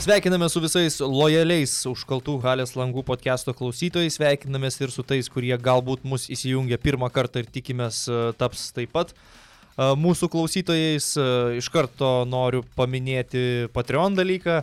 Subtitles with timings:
[0.00, 6.06] Sveikiname su visais lojaliais užkaltų halės langų podcast'o klausytojais, sveikinamės ir su tais, kurie galbūt
[6.08, 9.12] mus įsijungia pirmą kartą ir tikimės e, taps taip pat.
[9.12, 11.26] E, mūsų klausytojais e,
[11.60, 14.62] iš karto noriu paminėti Patreon dalyką.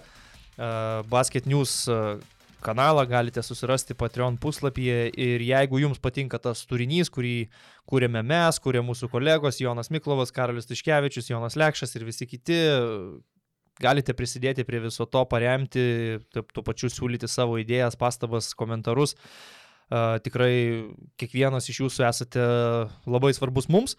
[1.05, 1.83] Basket News
[2.65, 7.35] kanalą galite susirasti Patreon puslapyje ir jeigu jums patinka tas turinys, kurį
[7.85, 12.57] kūrėme mes, kūrė mūsų kolegos Jonas Miklovas, Karolis Tiškevičius, Jonas Lekšas ir visi kiti,
[13.81, 19.15] galite prisidėti prie viso to, paremti, taip, tuo pačiu siūlyti savo idėjas, pastabas, komentarus.
[19.87, 20.51] Uh, tikrai
[21.19, 22.43] kiekvienas iš jūsų esate
[23.07, 23.95] labai svarbus mums.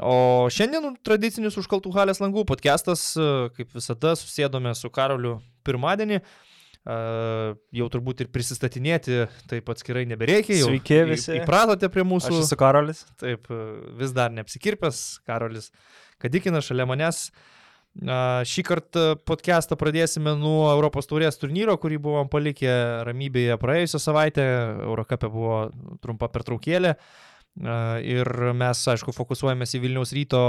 [0.00, 3.12] O šiandien tradicinis užkaltų halės langų podcastas,
[3.56, 6.22] kaip visada, susėdome su Karoliu pirmadienį.
[6.86, 10.54] Uh, jau turbūt ir prisistatinėti taip atskirai nebereikia.
[10.54, 11.32] Jau Sveiki visi.
[11.40, 12.30] Įpratote prie mūsų.
[12.30, 13.02] Aš esu Karolis.
[13.18, 13.50] Taip,
[13.98, 15.72] vis dar neapsikirpęs Karolis
[16.22, 17.24] Kadikinas šalia manęs.
[17.32, 17.55] Uh,
[17.96, 22.68] Šį kartą podcastą pradėsime nuo Europos taurės turnyro, kurį buvom palikę
[23.08, 24.44] ramybėje praėjusią savaitę.
[24.84, 25.60] Eurocapė buvo
[26.04, 26.92] trumpa pertraukėlė.
[28.04, 30.42] Ir mes, aišku, fokusuojamės į Vilniaus ryto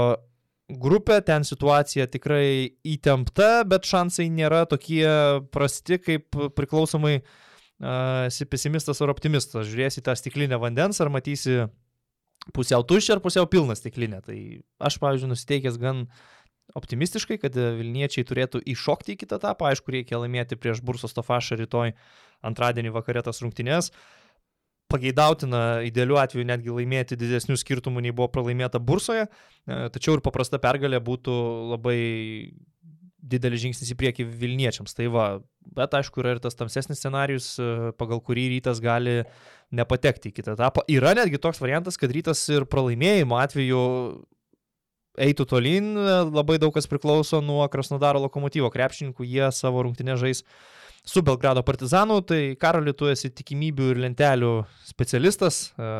[0.68, 1.22] grupę.
[1.24, 5.08] Ten situacija tikrai įtempta, bet šansai nėra tokie
[5.48, 7.22] prasti, kaip priklausomai
[8.28, 9.70] esi pesimistas ar optimistas.
[9.70, 11.62] Žiūrėsi tą stiklinę vandens ar matysi
[12.52, 14.20] pusiau tuščią ar pusiau pilną stiklinę.
[14.26, 14.36] Tai
[14.84, 16.26] aš, pavyzdžiui, nusiteikęs gan uh,
[16.76, 19.70] optimistiškai, kad Vilniečiai turėtų įšokti į kitą etapą.
[19.70, 21.94] Aišku, reikia laimėti prieš Bursos Tofašą rytoj
[22.46, 23.92] antradienį vakarė tas rungtynės.
[24.88, 30.60] Pageidautina idealiu atveju netgi laimėti didesnių skirtumų nei buvo pralaimėta Bursoje, e, tačiau ir paprasta
[30.62, 31.34] pergalė būtų
[31.74, 31.98] labai
[33.18, 34.94] didelis žingsnis į priekį Vilniečiams.
[34.96, 35.26] Tai va,
[35.76, 39.20] bet aišku, yra ir tas tamsesnis scenarius, e, pagal kurį rytas gali
[39.76, 40.86] nepatekti į kitą etapą.
[40.88, 43.82] Yra netgi toks variantas, kad rytas ir pralaimėjimo atveju
[45.20, 45.92] eitų tolyn,
[46.30, 50.44] labai daug kas priklauso nuo Krasnodaro lokomotyvo krepšininkų, jie savo rungtinę žais
[51.08, 54.52] su Belgrado partizanu, tai Karoli, tu esi tikimybių ir lentelių
[54.90, 55.70] specialistas.
[55.78, 55.92] E,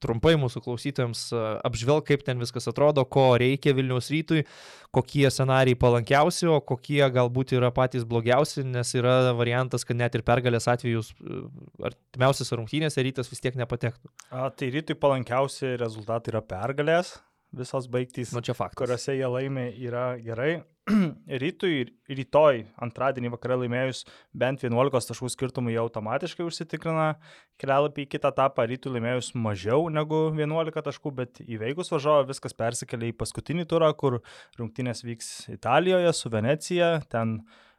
[0.00, 4.46] trumpai mūsų klausytojams e, apžvelg, kaip ten viskas atrodo, ko reikia Vilniaus rytui,
[4.94, 10.24] kokie scenarijai palankiausi, o kokie galbūt yra patys blogiausi, nes yra variantas, kad net ir
[10.26, 11.42] pergalės atvejus e,
[11.90, 14.12] artimiausias rungtynėse rytas vis tiek nepatektų.
[14.32, 17.18] A, tai rytui palankiausi rezultatai yra pergalės,
[17.56, 18.42] visos baigtys, nu,
[18.78, 20.60] kuriuose jie laimė, yra gerai.
[21.42, 24.00] Rytui, rytoj, antradienį vakarą laimėjus
[24.34, 27.12] bent 11 taškų skirtumų jie automatiškai užsitikrina
[27.60, 33.12] kelialapį į kitą etapą, rytui laimėjus mažiau negu 11 taškų, bet įveikus važiavo viskas persikelia
[33.12, 34.18] į paskutinį turą, kur
[34.58, 37.69] rungtynės vyks Italijoje su Venecija, ten uh,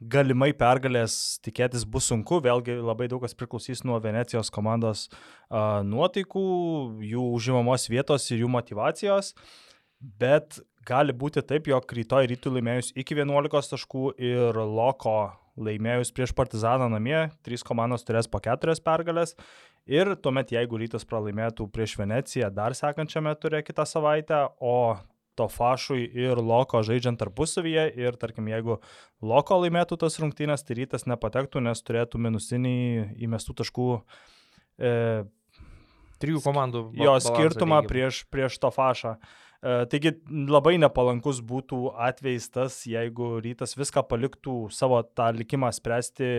[0.00, 1.14] galimai pergalės
[1.44, 5.08] tikėtis bus sunku, vėlgi labai daug kas priklausys nuo Venecijos komandos
[5.50, 6.44] nuotaikų,
[7.12, 9.34] jų užimamos vietos ir jų motivacijos,
[10.00, 16.32] bet gali būti taip, jog rytoj rytų laimėjus iki 11 taškų ir Loko laimėjus prieš
[16.36, 19.36] Partizaną namie, trys komandos turės po keturias pergalės.
[19.90, 24.94] Ir tuomet jeigu rytas pralaimėtų prieš Veneciją dar sekančiame turė kitą savaitę, o
[25.38, 28.78] Tofašui ir Loko žaidžiant tarpusavyje ir tarkim, jeigu
[29.22, 32.78] Loko laimėtų tas rungtynės, tai rytas nepatektų, nes turėtų minusinį
[33.26, 33.90] įmestų taškų.
[34.80, 34.94] E,
[36.20, 36.82] Trijų komandų.
[37.00, 39.14] Jo skirtumą prieš, prieš Tofašą.
[39.60, 46.30] E, taigi labai nepalankus būtų atvejs tas, jeigu rytas viską paliktų savo tą likimą spręsti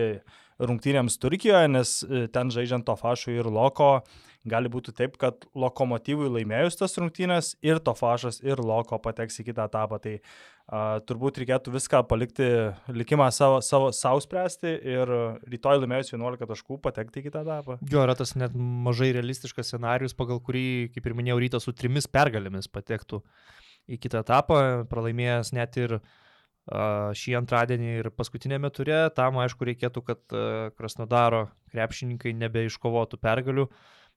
[0.62, 4.02] rungtynėms Turkijoje, nes e, ten žaidžiant Tofašui ir Loko
[4.48, 9.68] gali būti taip, kad lokomotyvui laimėjus tas rungtynės ir Tofašas, ir Loko pateks į kitą
[9.70, 10.00] etapą.
[10.02, 12.48] Tai a, turbūt reikėtų viską palikti,
[12.90, 15.14] likimą savo, savo, savo spręsti ir
[15.52, 17.78] rytoj laimėjus 11 taškų patekti į kitą etapą.
[17.86, 22.10] Jo, yra tas net mažai realistiškas scenarius, pagal kurį, kaip ir minėjau, rytas su trimis
[22.10, 23.22] pergalėmis patektų
[23.90, 24.58] į kitą etapą,
[24.90, 25.98] pralaimėjęs net ir
[27.18, 29.08] šį antradienį ir paskutinėme ture.
[29.16, 30.34] Tam, aišku, reikėtų, kad
[30.78, 33.66] Krasnodaro krepšininkai nebeiškovotų pergalių.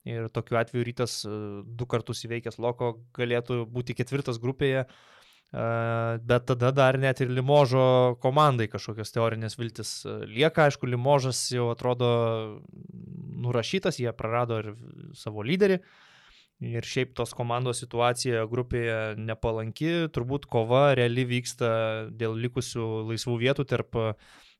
[0.05, 1.33] Ir tokiu atveju rytas e,
[1.65, 5.63] du kartus įveikęs Loko galėtų būti ketvirtas grupėje, e,
[6.29, 10.67] bet tada dar net ir Limožo komandai kažkokios teorinės viltis e, lieka.
[10.69, 12.09] Aišku, Limožas jau atrodo
[13.41, 14.75] nurašytas, jie prarado ir
[15.17, 15.81] savo lyderį.
[16.65, 21.71] Ir šiaip tos komandos situacija grupėje nepalanki, turbūt kova reali vyksta
[22.15, 23.97] dėl likusių laisvų vietų tarp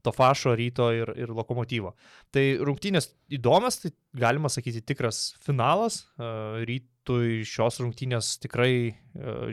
[0.06, 1.96] Tofašo, Ryto ir, ir Lokomotyvo.
[2.34, 6.04] Tai rungtynės įdomios, tai galima sakyti tikras finalas.
[6.18, 8.94] Rytui šios rungtynės tikrai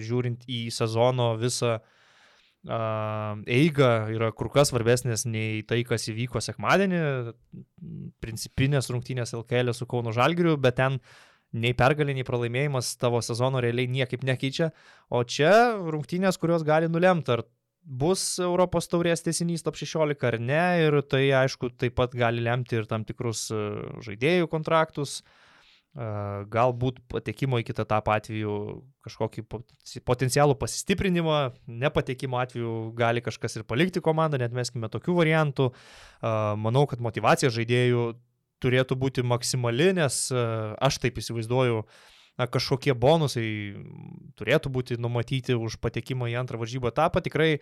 [0.02, 1.80] žiūrint į sezono visą
[2.62, 7.02] eigą yra kur kas svarbesnės nei tai, kas įvyko sekmadienį.
[8.22, 11.00] Principinės rungtynės LKL su Kauno Žalgiriu, bet ten
[11.52, 14.70] nei pergalė, nei pralaimėjimas tavo sezono realiai niekaip nekeičia.
[15.10, 17.42] O čia rungtynės, kurios gali nulemti, ar
[17.82, 22.78] bus Europos taurės tiesinys top 16 ar ne ir tai aišku taip pat gali lemti
[22.78, 23.62] ir tam tikrus e,
[24.06, 26.06] žaidėjų kontraktus, e,
[26.52, 28.54] galbūt patekimo į kitą etapą atveju
[29.02, 29.46] kažkokį
[30.06, 35.72] potencialų pasistiprinimą, nepatekimo atveju gali kažkas ir palikti komandą, net meskime tokių variantų.
[35.72, 38.12] E, manau, kad motivacija žaidėjų
[38.62, 41.80] turėtų būti maksimali, nes aš taip įsivaizduoju,
[42.42, 43.48] na, kažkokie bonusai
[44.38, 47.22] turėtų būti numatyti už patekimą į antrą varžybų etapą.
[47.24, 47.56] Tikrai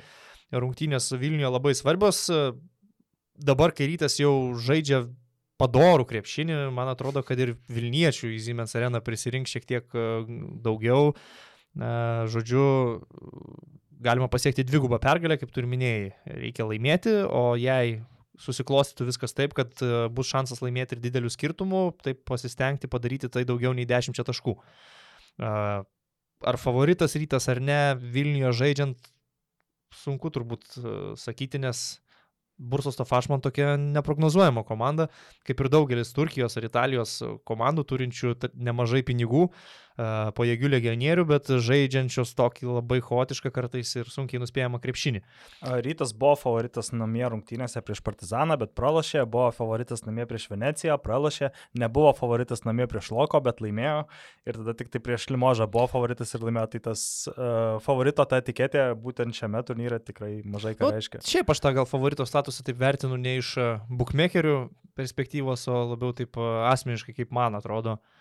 [0.51, 2.25] rungtynės Vilniuje labai svarbios.
[3.41, 5.05] Dabar, kai rytas jau žaidžia
[5.61, 10.07] padorų krepšinį, man atrodo, kad ir Vilniečių į Siemens areną prisirinks šiek tiek e,
[10.65, 11.15] daugiau.
[11.71, 12.65] Žodžiu,
[14.03, 16.09] galima pasiekti dvigubą pergalę, kaip tu ir minėjai.
[16.41, 18.01] Reikia laimėti, o jei
[18.41, 23.47] susiklostytų viskas taip, kad e, bus šansas laimėti ir didelių skirtumų, taip pasistengti padaryti tai
[23.49, 24.57] daugiau nei 10 taškų.
[25.41, 29.11] Ar favoritas rytas ar ne, Vilniuje žaidžiant,
[29.95, 32.01] sunku turbūt e, sakyti, nes
[32.61, 35.09] Bursos Tofaš man tokia neprognozuojama komanda,
[35.49, 37.15] kaip ir daugelis Turkijos ar Italijos
[37.49, 39.47] komandų turinčių nemažai pinigų,
[40.37, 45.23] pajėgių legionierių, bet žaidžiančios tokį labai chaotišką kartais ir sunkiai nuspėjamą krepšinį.
[45.85, 51.51] Rytas buvo favoritas namie rungtynėse prieš Partizaną, bet pralašė, buvo favoritas namie prieš Veneciją, pralašė,
[51.79, 54.05] nebuvo favoritas namie prieš Loko, bet laimėjo
[54.49, 56.71] ir tada tik tai prieš Limožą buvo favoritas ir laimėjo.
[56.75, 61.25] Tai tas uh, favorito ta etiketė būtent šiame turnyre tikrai mažai ką nu, reiškia.
[61.27, 63.57] Šiaip aš tą gal favorito statusą taip vertinu ne iš
[63.91, 64.57] bookmakerių
[64.99, 67.99] perspektyvos, o labiau taip asmeniškai, kaip man atrodo.
[68.01, 68.20] Uh,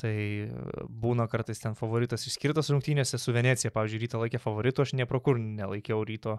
[0.00, 0.48] Tai e,
[0.88, 3.72] būna kartais ten favoritas išskirtas rungtynėse su Venecija.
[3.74, 6.38] Pavyzdžiui, ryto laikė favoritų, aš niekur kur nelaikiau ryto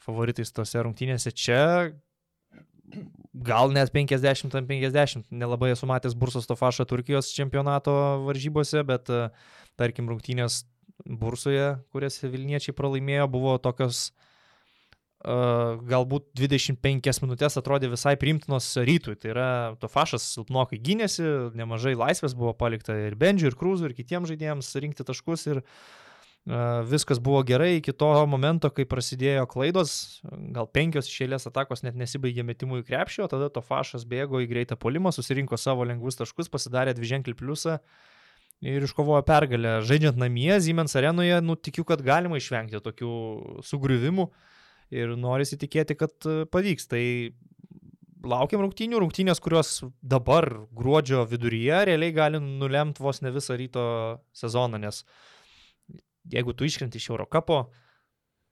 [0.00, 1.34] favoritais tose rungtynėse.
[1.36, 1.60] Čia
[3.50, 5.28] gal net 50 ant 50.
[5.30, 7.92] Nelabai esu matęs Bursos Tofašą Turkijos čempionato
[8.24, 9.28] varžybose, bet e,
[9.80, 10.64] tarkim rungtynės
[11.00, 14.29] Bursoje, kurias Vilniečiai pralaimėjo, buvo tokios uh,
[15.20, 19.18] galbūt 25 minutės atrodė visai primtinos rytui.
[19.20, 19.48] Tai yra,
[19.80, 21.24] Tofašas silpnokai gynėsi,
[21.58, 25.44] nemažai laisvės buvo palikta ir Bendžiui, ir Krūzui, ir kitiems žaidėjams rinkti taškus.
[25.52, 25.62] Ir
[26.88, 30.22] viskas buvo gerai iki to momento, kai prasidėjo klaidos.
[30.56, 34.80] Gal penkios išėlės atakos net nesibaigė metimų į krepšį, o tada Tofašas bėgo į greitą
[34.80, 37.76] polimą, susirinko savo lengvus taškus, pasidarė dviženklį pliusą.
[38.64, 39.78] Ir iškovojo pergalę.
[39.84, 43.12] Žaidžiant namie, Siemens arenoje, nu tikiu, kad galima išvengti tokių
[43.64, 44.26] sugriuvimų.
[44.90, 46.88] Ir norisi tikėti, kad e, pavyks.
[46.90, 47.02] Tai
[48.26, 53.84] laukiam rungtynių, rungtynės, kurios dabar gruodžio viduryje realiai gali nulemti vos ne visą ryto
[54.36, 55.04] sezoną, nes
[56.30, 57.62] jeigu tu iškrenti iš Eurocapo,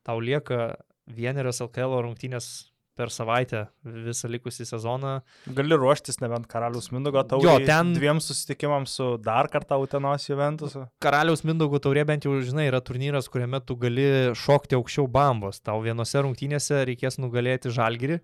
[0.06, 5.12] tau lieka vienerios LKL rungtynės per savaitę visą likusį sezoną.
[5.56, 7.46] Gali ruoštis nebent Karaliaus Mindogo taurė.
[7.46, 10.84] Jo, ten dviem susitikimams su dar kartą Utenos Juventusu.
[11.04, 14.08] Karaliaus Mindogo taurė bent jau, žinai, yra turnyras, kuriame tu gali
[14.38, 15.62] šokti aukščiau bambos.
[15.64, 18.18] Tau vienose rungtynėse reikės nugalėti žalgirį.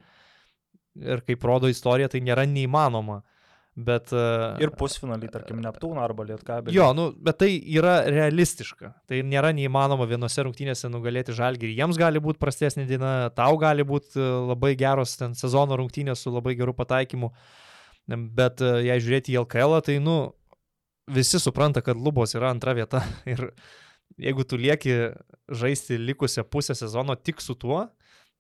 [1.05, 3.23] Ir kaip rodo istorija, tai nėra neįmanoma.
[3.75, 4.27] Bet, e,
[4.63, 6.77] ir pusfinalį, tarkim, Neptūną arba Lietkabelį.
[6.77, 8.93] Jo, nu, bet tai yra realistiška.
[9.11, 11.73] Tai nėra neįmanoma vienose rungtynėse nugalėti žalgį.
[11.75, 16.31] Jiems gali būti prastesnė diena, tau gali būti e, labai geros ten sezono rungtynės su
[16.31, 17.33] labai geru pataikymu.
[18.39, 20.19] Bet e, jei žiūrėti į LKL, tai, nu,
[21.11, 23.03] visi supranta, kad lubos yra antra vieta.
[23.33, 23.49] Ir
[24.23, 25.01] jeigu tu lieki
[25.51, 27.89] žaisti likusią pusę sezono tik su tuo,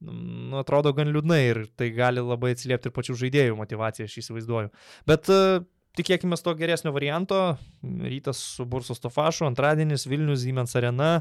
[0.04, 4.72] nu, atrodo gan liūdnai ir tai gali labai atsiliepti ir pačių žaidėjų motivaciją, aš įsivaizduoju.
[5.10, 5.64] Bet uh,
[5.98, 7.56] tikėkime to geresnio varianto.
[7.82, 11.20] Rytas su Bursos Tofašu, antradienis Vilnius Siemens arena.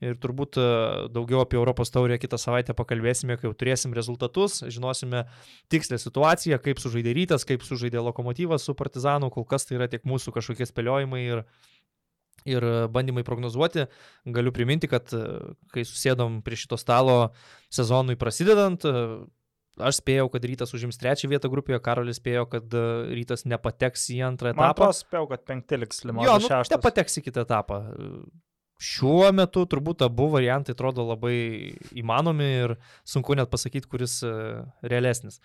[0.00, 0.62] Ir turbūt e,
[1.12, 5.26] daugiau apie Europos taurę kitą savaitę pakalbėsime, kai jau turėsim rezultatus, žinosime
[5.68, 10.08] tikslę situaciją, kaip sužaidė rytas, kaip sužaidė lokomotyvas su partizanu, kol kas tai yra tik
[10.08, 11.44] mūsų kažkokie spėliojimai ir
[12.48, 13.86] ir bandymai prognozuoti.
[14.24, 15.24] Galiu priminti, kad e,
[15.74, 17.30] kai susėdom prie šito stalo
[17.72, 19.04] sezonui prasidedant, e,
[19.80, 22.84] aš spėjau, kad rytas užims trečią vietą grupėje, Karolis spėjo, kad e,
[23.16, 24.90] rytas nepateks į antrą etapą.
[24.90, 26.46] Aš spėjau, kad penkti liks Limonas.
[26.46, 27.82] Jo, nu, nepateks į kitą etapą.
[28.80, 31.36] Šiuo metu turbūt abu variantai atrodo labai
[32.00, 34.22] įmanomi ir sunku net pasakyti, kuris
[34.80, 35.36] realesnis.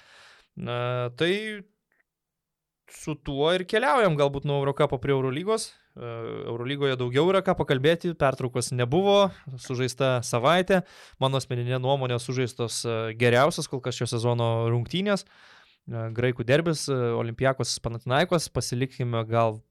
[0.55, 1.33] Na, tai
[2.91, 5.71] su tuo ir keliaujam galbūt nuo Eurocapo prie Eurolygos.
[5.95, 6.11] E,
[6.51, 9.29] Eurolygoje daugiau yra ką pakalbėti, pertraukos nebuvo,
[9.61, 10.81] sužaista savaitė,
[11.21, 15.25] mano asmeninė nuomonė sužaistos e, geriausias kol kas šio sezono rungtynės.
[15.25, 19.61] E, graikų derbis, Olimpijakos Panatinaikos, pasilikime gal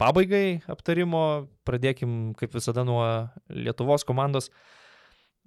[0.00, 3.04] pabaigai aptarimo, pradėkim kaip visada nuo
[3.52, 4.48] Lietuvos komandos.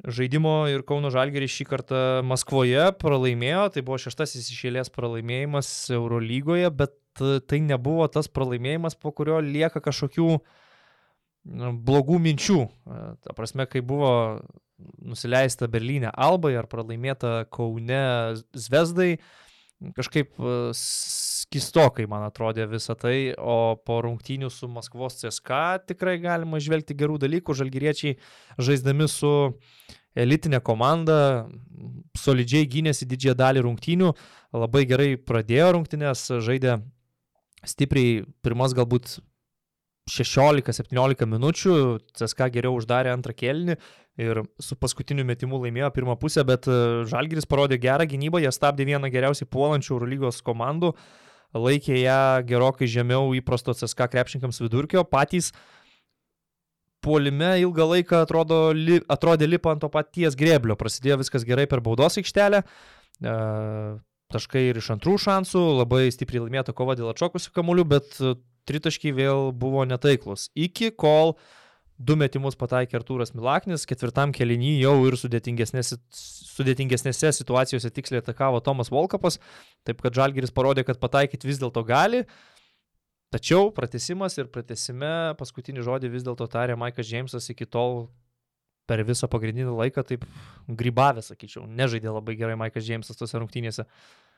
[0.01, 6.97] Žaidimo ir Kauno Žalgeris šį kartą Maskvoje pralaimėjo, tai buvo šeštasis išėlės pralaimėjimas Eurolygoje, bet
[7.47, 10.27] tai nebuvo tas pralaimėjimas, po kurio lieka kažkokių
[11.85, 12.59] blogų minčių.
[13.23, 14.41] Ta prasme, kai buvo
[15.03, 18.03] nusileista Berlyne Albai ar pralaimėta Kaune
[18.57, 19.17] Zvezdai.
[19.95, 20.33] Kažkaip
[21.53, 27.19] skistokai man atrodė visą tai, o po rungtynių su Maskvos CSK tikrai galima žvelgti gerų
[27.21, 27.53] dalykų.
[27.53, 28.15] Žalgyriečiai
[28.57, 29.29] žaisdami su
[30.17, 31.45] elitinė komanda,
[32.17, 34.09] solidžiai gynėsi didžiąją dalį rungtynių,
[34.57, 36.79] labai gerai pradėjo rungtynės, žaidė
[37.65, 39.19] stipriai pirmas galbūt
[40.09, 41.75] 16-17 minučių,
[42.17, 43.77] CSK geriau uždarė antrą kelnį
[44.19, 48.85] ir su paskutiniu metimu laimėjo pirmą pusę, bet e, Žalgiris parodė gerą gynybą, jie stabdė
[48.89, 50.91] vieną geriausiai puolančių Eurolygos komandų,
[51.53, 52.19] laikė ją
[52.49, 55.51] gerokai žemiau įprasto CSK krepšininkams vidurkio, patys
[57.03, 61.83] puolime ilgą laiką atrodo, li, atrodė lipa ant to paties greblio, prasidėjo viskas gerai per
[61.83, 63.35] baudos aikštelę, e,
[64.33, 68.15] taškai ir iš antrų šansų, labai stipriai laimėta kova dėl atšokusių kamuolių, bet
[68.69, 70.47] tritaškiai vėl buvo netaiklus.
[70.55, 71.35] Iki kol
[71.97, 75.99] du metimus pataikė Artūras Milaknis, ketvirtam kelinį jau ir sudėtingesnėse,
[76.53, 79.39] sudėtingesnėse situacijose tiksliai atakavo Tomas Volkapas,
[79.87, 82.23] taip kad Žalgiris parodė, kad pataikyti vis dėlto gali.
[83.33, 88.07] Tačiau pratesimas ir pratesime paskutinį žodį vis dėlto tarė Maikas Džeimsas iki tol
[88.89, 90.25] per visą pagrindinį laiką taip
[90.67, 91.63] grybavęs, sakyčiau.
[91.65, 93.87] Nežaidė labai gerai Maikas Džeimsas tose rungtynėse.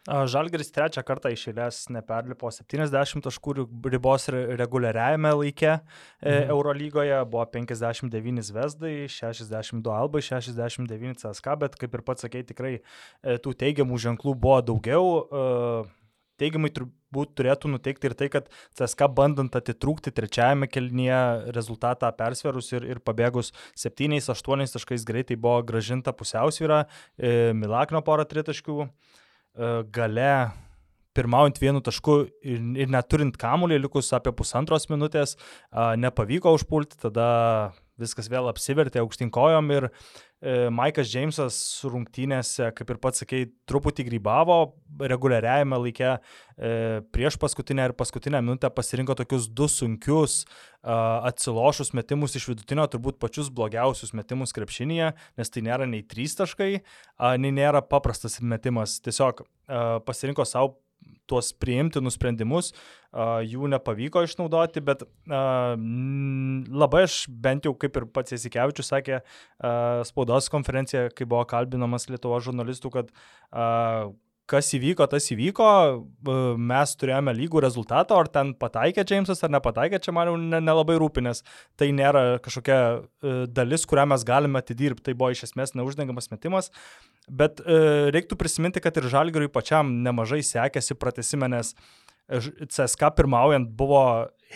[0.06, 3.56] Žalgeris trečią kartą iš eilės neperlipo 70 taškų
[3.90, 6.52] ribos reguliariajame laike e, mhm.
[6.54, 13.40] Eurolygoje, buvo 59 Vesdai, 62 Albai, 69 CSK, bet kaip ir pats sakei, tikrai e,
[13.42, 15.10] tų teigiamų ženklų buvo daugiau.
[15.26, 16.06] E,
[16.38, 22.86] teigiamai turbūt turėtų nuteikti ir tai, kad CSK bandant atitrūkti trečiajame kelnyje rezultatą persverus ir,
[22.92, 26.84] ir pabėgus 7-8 taškais greitai buvo gražinta pusiausvyra,
[27.56, 28.82] Milakno porą tritaškių.
[28.84, 29.24] taškių E,
[29.96, 30.30] gale
[31.16, 35.38] pirmaujant vienu tašku ir, ir neturint kamuolį, likus apie pusantros minutės,
[35.72, 37.28] nepavyko užpulti, tada
[38.02, 39.92] viskas vėl apsivertė aukštinkojom ir e,
[40.70, 41.58] Maikas Džeimsas
[41.90, 44.58] rungtynėse, kaip ir pats sakei, truputį grybavo,
[45.02, 46.20] reguliariajame laike e,
[47.16, 50.48] prieš paskutinę ir paskutinę minutę pasirinko tokius du sunkius e,
[51.32, 56.72] atsilošus metimus iš vidutinio, turbūt pačius blogiausius metimus krepšinėje, nes tai nėra nei trys taškai,
[57.42, 59.00] nei nėra paprastas metimas.
[59.02, 59.48] Tiesiog e,
[60.06, 60.76] pasirinko savo
[61.30, 62.72] tuos priimtinus sprendimus,
[63.48, 69.22] jų nepavyko išnaudoti, bet labai aš bent jau kaip ir pats Jasikevičius sakė
[70.10, 73.14] spaudos konferenciją, kai buvo kalbinamas Lietuvo žurnalistų, kad
[74.50, 75.68] kas įvyko, tas įvyko,
[76.62, 81.24] mes turėjome lygų rezultatą, ar ten pataikė Džeimsas ar nepataikė, čia man jau nelabai rūpi,
[81.26, 81.42] nes
[81.80, 86.72] tai nėra kažkokia e, dalis, kurią mes galime atidirbti, tai buvo iš esmės neuždengiamas metimas,
[87.30, 91.74] bet e, reiktų prisiminti, kad ir Žalgiriui pačiam nemažai sekėsi pratesime, nes
[92.26, 94.06] CSK pirmaujant buvo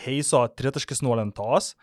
[0.03, 1.73] Heiso tritaškis nuo lentos,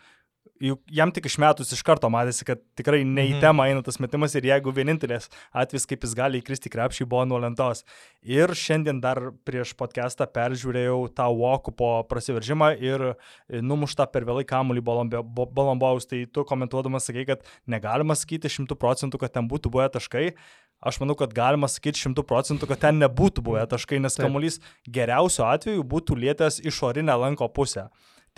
[0.63, 3.41] juk jam tik išmetus iš karto matėsi, kad tikrai ne į mhm.
[3.43, 7.39] temą eina tas metimas ir jeigu vienintelis atvejis, kaip jis gali įkristi krepšį, buvo nuo
[7.41, 7.83] lentos.
[8.25, 13.05] Ir šiandien dar prieš podcastą peržiūrėjau tą walkų po prasiveržimą ir
[13.49, 19.37] numuštą per vėlai kamuolį Balombaus, tai tu komentuodamas sakai, kad negalima sakyti šimtų procentų, kad
[19.37, 20.31] ten būtų buvę taškai.
[20.77, 25.47] Aš manau, kad galima sakyti šimtų procentų, kad ten nebūtų buvę taškai, nes kamuolys geriausiu
[25.47, 27.87] atveju būtų lietęs išorinę lanko pusę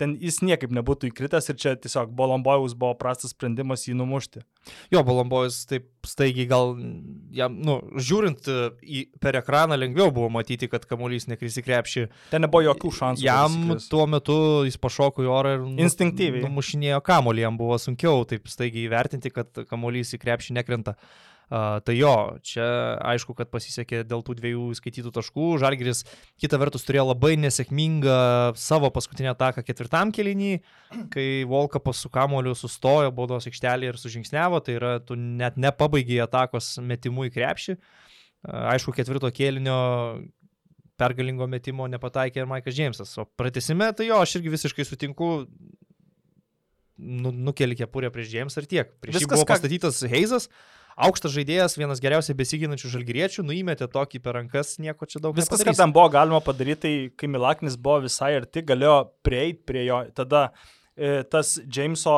[0.00, 4.42] ten jis niekaip nebūtų įkritęs ir čia tiesiog Bolombojaus buvo prastas sprendimas jį numušti.
[4.92, 6.74] Jo, Bolombojus taip staigiai gal,
[7.36, 12.06] jam, nu, žiūrint e, į, per ekraną lengviau buvo matyti, kad kamuolys nekrisi krepšį.
[12.32, 13.26] Ten nebuvo jokių šansų.
[13.26, 14.38] Jam tuo metu
[14.68, 19.32] jis pašoko į orą ir nu, instinktyviai numušinėjo kamuolį, jam buvo sunkiau taip staigiai įvertinti,
[19.34, 20.96] kad kamuolys į krepšį nekrenta.
[20.96, 22.14] Uh, tai jo,
[22.46, 22.64] čia
[23.10, 25.46] aišku, kad pasisekė dėl tų dviejų skaitytų taškų.
[25.62, 26.04] Žalgiris
[26.38, 28.18] kita vertus turėjo labai nesėkmingą
[28.58, 30.52] savo paskutinę ataką ketvirtam kelinį,
[31.10, 36.76] kai Volkapas su kamoliu sustojo baudos aikštelėje ir sužingsnevo, tai yra tu net nepabaigiai atakos
[36.78, 37.78] metimų į krepšį.
[38.70, 39.80] Aišku, ketvirto kelinio
[41.00, 43.12] pergalingo metimo nepataikė ir Maikas Džeimsas.
[43.20, 45.30] O pratesime, tai jo, aš irgi visiškai sutinku,
[47.00, 48.92] nu, nukeli kepurę prieš Džeimsą ir tiek.
[49.00, 49.56] Prieš Viskas, jį buvo ką...
[49.56, 50.48] pastatytas Heizas,
[50.96, 55.36] aukštas žaidėjas, vienas geriausiai besiginančių žalgyriečių, nuįmėtė tokį per rankas, nieko čia daug.
[55.38, 59.86] Viskas, kas ten buvo galima padaryti, tai kai Milaknis buvo visai arti, galėjo prieiti prie
[59.88, 60.02] jo.
[60.16, 60.48] Tada
[60.96, 62.16] e, tas Jameso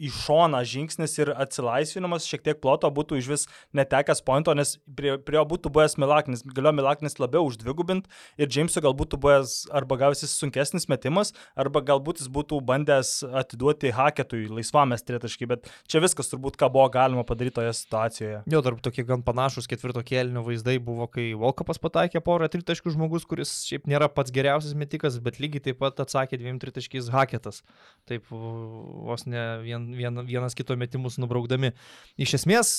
[0.00, 5.16] į šoną žingsnis ir atsilaisvinimas šiek tiek ploto būtų iš vis netekęs pointo, nes prie,
[5.20, 8.08] prie jo būtų buvęs Milaknis, galėjo Milaknis labiau uždvigubint
[8.40, 13.92] ir Jamesui gal būtų buvęs arba gausis sunkesnis metimas, arba galbūt jis būtų bandęs atiduoti
[13.96, 18.42] haketui laisvamės tritaškai, bet čia viskas turbūt, ką buvo galima padaryti toje situacijoje.
[18.50, 23.26] Jo, tarp tokie gan panašus ketvirto kėlinio vaizdai buvo, kai Volkapas pataikė porą tritaškių žmogus,
[23.28, 27.62] kuris šiaip nėra pats geriausias metikas, bet lygiai taip pat atsakė dviem tritaškiais haketas.
[28.08, 31.72] Taip, vos ne vien vien, vienas kito metimus nubraukdami.
[32.20, 32.72] Iš esmės,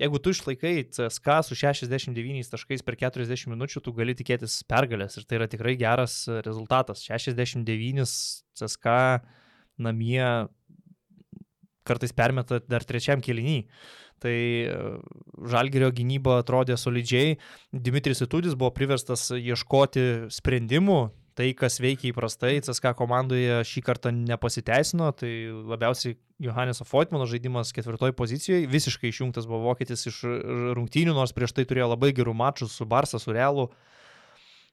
[0.00, 5.28] jeigu tu išlaikai CSK su 69 taškais per 40 minučių, tu gali tikėtis pergalės ir
[5.28, 7.04] tai yra tikrai geras rezultatas.
[7.06, 8.06] 69
[8.58, 8.98] CSK
[9.82, 10.24] namie
[11.84, 13.66] kartais permeta dar trečiam keliniui.
[14.22, 14.76] Tai e,
[15.52, 17.36] Žalgerio gynyba atrodė solidžiai.
[17.74, 21.00] Dimitris Itudis buvo priverstas ieškoti sprendimų.
[21.34, 26.14] Tai, kas veikia įprastai, CSK komandoje šį kartą nepasiteisino, tai labiausiai
[26.44, 30.20] Johanneso Foitmano žaidimas ketvirtoje pozicijoje, visiškai išjungtas buvo vokietis iš
[30.78, 33.66] rungtynių, nors prieš tai turėjo labai gerų mačų su Barsa, su Realu.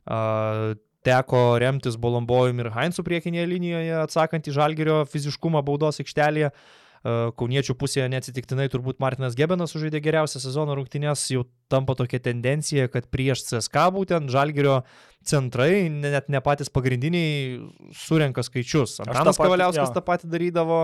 [0.02, 6.54] Uh, teko remtis Bolombojum ir Heinzu priekinėje linijoje, atsakant į Žalgerio fiziškumą baudos aikštelėje.
[6.54, 12.86] Uh, Kauniečių pusėje neatsitiktinai turbūt Martinas Gebenas sužaidė geriausią sezono rungtynės, jau tampa tokia tendencija,
[12.94, 14.84] kad prieš CSK būtent Žalgerio
[15.26, 17.58] centrai, net ne patys pagrindiniai,
[17.98, 19.00] surenka skaičius.
[19.02, 20.84] Antanas Kavaliauskas tą patį darydavo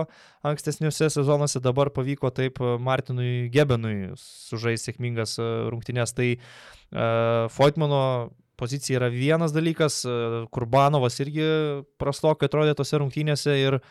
[0.50, 5.36] ankstesniuose sezonuose, dabar pavyko taip Martinui Gebenui sužaisti sėkmingas
[5.70, 6.16] rungtynės.
[6.18, 8.02] Tai uh, Foitmano
[8.58, 10.02] pozicija yra vienas dalykas,
[10.50, 11.46] Kurbanovas irgi
[12.02, 13.90] prastokai atrodė tose rungtynėse ir uh,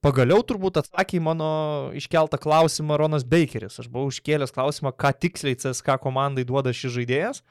[0.00, 1.50] Pagaliau turbūt atsakė į mano
[1.98, 3.76] iškeltą klausimą Ronas Bakeris.
[3.82, 7.42] Aš buvau iškėlęs klausimą, ką tiksliai CSK komandai duoda šis žaidėjas.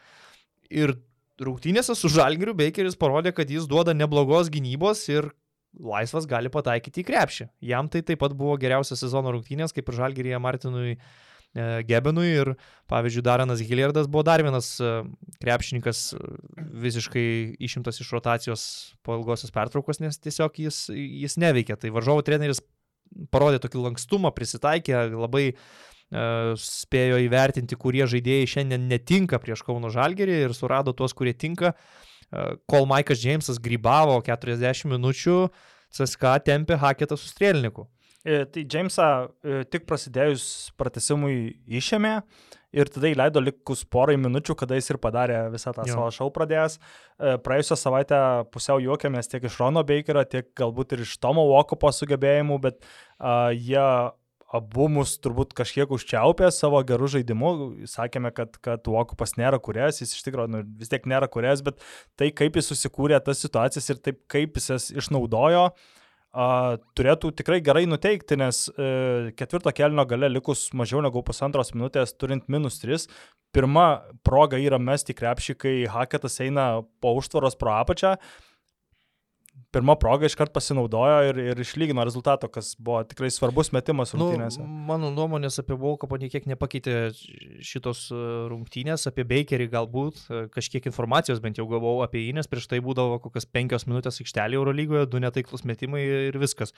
[0.73, 0.95] Ir
[1.41, 5.29] rungtynėse su Žalgiriu Bakeris parodė, kad jis duoda neblogos gynybos ir
[5.77, 7.49] laisvas gali pataikyti į krepšį.
[7.69, 10.97] Jam tai taip pat buvo geriausias sezono rungtynės, kaip ir Žalgirėje Martinui E,
[11.57, 12.51] Gebenui ir,
[12.91, 14.89] pavyzdžiui, Daranas Hilliardas buvo dar vienas e,
[15.41, 16.19] krepšininkas e,
[16.85, 17.23] visiškai
[17.57, 18.63] išimtas iš rotacijos
[19.01, 21.79] po ilgosios pertraukos, nes tiesiog jis, jis neveikia.
[21.81, 22.61] Tai varžovų treneris
[23.33, 30.35] parodė tokį lankstumą, prisitaikė, labai uh, spėjo įvertinti, kurie žaidėjai šiandien netinka prieš Kauno Žalgerį
[30.43, 31.73] ir surado tuos, kurie tinka.
[32.29, 35.39] Uh, kol Maikas Džeimsas grybavo 40 minučių,
[35.89, 37.89] CSK tempė haketą su strėlininku.
[38.25, 39.05] E, tai Jamesą
[39.43, 40.43] e, tik prasidėjus
[40.79, 42.17] pratesimui išėmė
[42.75, 45.95] ir tada įleido likus porai minučių, kada jis ir padarė visą tą jo.
[45.95, 46.75] savo šau pradėjęs.
[46.75, 48.19] E, praėjusią savaitę
[48.51, 53.55] pusiau juokėmės tiek iš Rono Bakerio, tiek galbūt ir iš Tomo Vokopo sugebėjimų, bet uh,
[53.55, 53.85] jie
[54.49, 57.51] abu mus turbūt kažkiek užčiaupė savo gerų žaidimų.
[57.87, 61.79] Sakėme, kad, kad Vokupas nėra kurės, jis iš tikrųjų nu, vis tiek nėra kurės, bet
[62.19, 65.98] tai kaip jis susikūrė tas situacijas ir taip kaip jis jas išnaudojo, uh,
[66.33, 72.13] a, turėtų tikrai gerai nuteikti, nes e, ketvirto kelio gale likus mažiau negu pusantros minutės,
[72.17, 73.07] turint minus 3,
[73.55, 73.87] pirma
[74.25, 78.15] proga yra mesti krepšį, kai Haketas eina po užtvaros pro apačią,
[79.73, 84.63] pirmą progą iškart pasinaudojo ir, ir išlygino rezultato, kas buvo tikrai svarbus metimas nu, rungtynėse.
[84.63, 86.95] Nu, mano nuomonės apie Volkapą niekiek nepakeitė
[87.65, 92.49] šitos e, rungtynės, apie Bakerį galbūt e, kažkiek informacijos bent jau gavau apie jį, nes
[92.49, 96.73] prieš tai būdavo kokias penkios minutės aikštelė Eurolygoje, du netaiklus metimai ir viskas.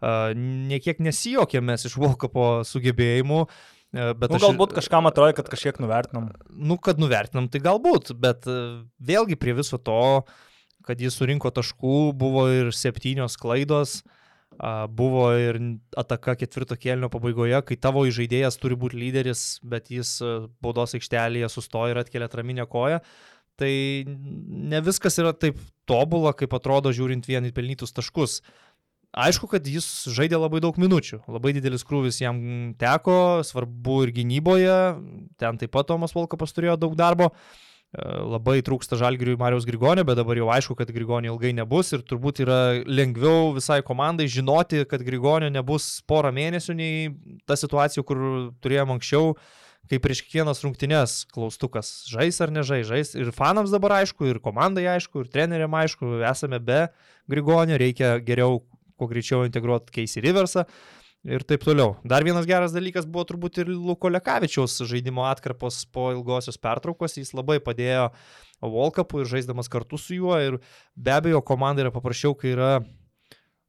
[0.00, 3.44] Uh, niekiek nesijokėm mes iš Volkapo sugebėjimų.
[3.90, 6.30] Bet nu, aš, galbūt kažkam atrodo, kad kažkiek nuvertinam.
[6.48, 8.46] Nu, kad nuvertinam, tai galbūt, bet
[9.02, 10.38] vėlgi prie viso to uh,
[10.86, 14.00] kad jis surinko taškų, buvo ir septynios klaidos,
[14.92, 15.58] buvo ir
[15.96, 20.18] ataka ketvirto kėlinio pabaigoje, kai tavo žaidėjas turi būti lyderis, bet jis
[20.60, 23.00] baudos aikštelėje sustoja ir atkelia traminę koją.
[23.60, 23.72] Tai
[24.72, 28.40] ne viskas yra taip tobula, kaip atrodo žiūrint vien į pelnytus taškus.
[29.10, 32.38] Aišku, kad jis žaidė labai daug minučių, labai didelis krūvis jam
[32.78, 34.76] teko, svarbu ir gynyboje,
[35.40, 37.32] ten taip pat Tomas Volkapas turėjo daug darbo.
[37.32, 42.04] Uh, labai trūksta žalgiriui Marijos Grigonio, bet dabar jau aišku, kad Grigonio ilgai nebus ir
[42.06, 47.08] turbūt yra lengviau visai komandai žinoti, kad Grigonio nebus porą mėnesių nei
[47.50, 49.32] ta situacija, kur turėjom anksčiau,
[49.90, 53.12] kai prieš kiekvienas rungtynės klaustukas žais ar nežais, žais.
[53.18, 56.84] Ir fanams dabar aišku, ir komandai aišku, ir treneriam aišku, esame be
[57.30, 58.62] Grigonio, reikia geriau,
[59.00, 60.68] kuo greičiau integruoti Keisį Riversą
[61.24, 61.96] ir taip toliau.
[62.04, 67.34] Dar vienas geras dalykas buvo turbūt ir Luko Lekavičiaus žaidimo atkarpos po ilgosios pertraukos, jis
[67.36, 68.10] labai padėjo
[68.60, 70.58] Volkapui ir žaisdamas kartu su juo ir
[70.96, 72.72] be abejo komanda yra paprasčiau, kai yra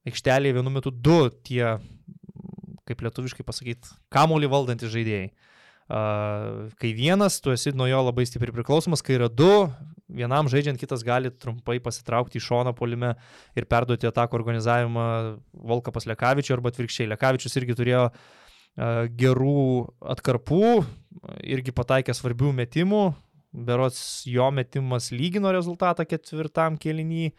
[0.07, 1.77] aikštelėje vienu metu du tie,
[2.89, 5.31] kaip lietuviškai pasakyti, kamuolį valdantys žaidėjai.
[5.91, 9.67] Uh, kai vienas, tu esi nuo jo labai stipriai priklausomas, kai yra du,
[10.11, 13.15] vienam žaidžiant kitas gali trumpai pasitraukti į šoną polime
[13.55, 15.07] ir perduoti atakų organizavimą
[15.71, 17.09] Volkapas Lekavičiui arba atvirkščiai.
[17.13, 18.21] Lekavičius irgi turėjo uh,
[18.77, 20.85] gerų atkarpų,
[21.43, 23.03] irgi pataikė svarbių metimų,
[23.51, 27.31] berots jo metimas lygino rezultatą ketvirtam kelinį.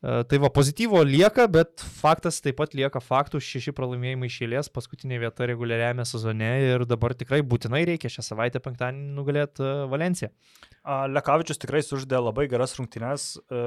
[0.00, 5.18] Uh, tai va, pozityvo lieka, bet faktas taip pat lieka faktų, šeši pralaimėjimai išėlės, paskutinė
[5.26, 10.32] vieta reguliariame sezone ir dabar tikrai būtinai reikia šią savaitę penktadienį nugalėti uh, Valenciją.
[10.80, 13.34] Lekavičius tikrai suždė labai geras rungtynes.
[13.52, 13.64] E,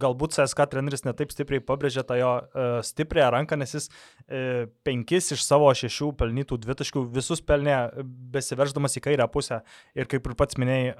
[0.00, 3.90] galbūt CSK treneris netaip stipriai pabrėžė tą jo e, stiprią ranką, nes jis
[4.24, 7.76] e, penkis iš savo šešių pelnytų dvitaškių visus pelnė
[8.32, 9.60] besiverždamas į kairę pusę.
[9.92, 10.94] Ir kaip ir pats minėjai,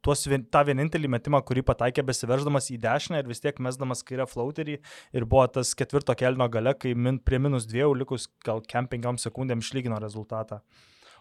[0.00, 4.78] tuos, tą vienintelį metimą, kurį pataikė besiverždamas į dešinę ir vis tiek mesdamas kairę flauterį.
[5.16, 9.20] Ir buvo tas ketvirto kelno gale, kai min, prie minus dviejų likus gal kem penkiom
[9.22, 10.62] sekundėm išlygino rezultatą.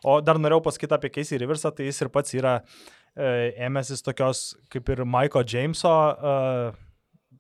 [0.06, 4.52] O dar norėjau pasakyti apie Casey Riversą, tai jis ir pats yra e, ėmėsis tokios
[4.74, 6.36] kaip ir Michael Jameso e,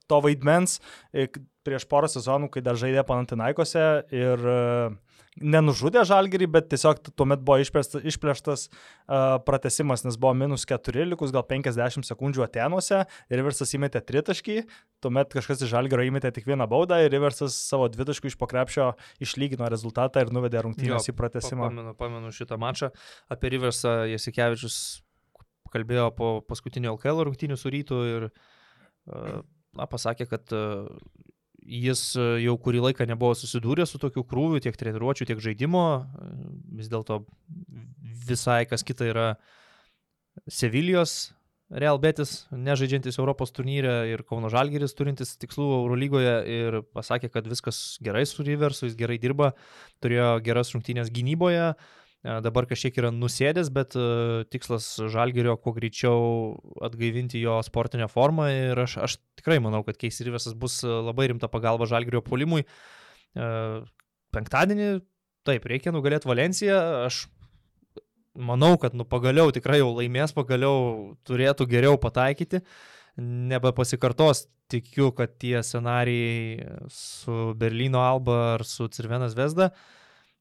[0.09, 0.79] to vaidmens
[1.13, 1.27] e,
[1.65, 4.61] prieš porą sezonų, kai dar žaidė Panantinaikose ir e,
[5.35, 11.33] nenužudė žalgerį, bet tiesiog tuomet buvo išplėštas, išplėštas uh, pratesimas, nes buvo minus 4, likus
[11.35, 14.57] gal 50 sekundžių Atenuose, ir Riversas įmetė tritaškį,
[15.03, 18.93] tuomet kažkas iš žalgerio įmetė tik vieną baudą ir Riversas savo dvitaškų iš pokrepšio
[19.23, 21.67] išlygino rezultatą ir nuvedė rungtynės į pratesimą.
[21.67, 22.93] Pamenu, pamenu šitą mačą.
[23.31, 24.79] Apie Riversą Jasikevičius
[25.75, 29.43] kalbėjo po paskutinio LKL rungtynių su rytu ir uh,
[29.75, 30.87] na, pasakė, kad uh,
[31.65, 35.85] jis e, jau kurį laiką nebuvo susidūręs su tokiu krūviu, tiek treniruočių, tiek žaidimo.
[35.97, 36.29] E,
[36.81, 37.23] vis dėlto
[38.29, 39.25] visai kas kita yra
[40.51, 41.33] Sevilijos
[41.73, 47.97] Real Betis, nežaidžiantis Europos turnyre ir Kauno Žalgeris turintis tikslų Eurolygoje ir pasakė, kad viskas
[48.05, 49.55] gerai su Riversu, jis gerai dirba,
[50.05, 51.71] turėjo geras rungtynės gynyboje.
[51.73, 54.05] Uh, dabar kažkiek yra nusėdęs, bet e,
[54.49, 60.17] tikslas Žalgerio kuo greičiau atgaivinti jo sportinę formą ir aš, aš tikrai manau, kad Keis
[60.25, 62.65] Rivesas bus e, labai rimta pagalba Žalgerio polimui.
[63.35, 64.87] Penktadienį,
[65.47, 67.25] taip, reikia nugalėti Valenciją, aš
[68.35, 72.61] manau, kad nu pagaliau tikrai jau laimės, pagaliau turėtų geriau pataikyti,
[73.19, 79.83] nebepasikartos, tikiu, kad tie scenarijai su Berlyno Alba ar su Cirvenas Vesda uh,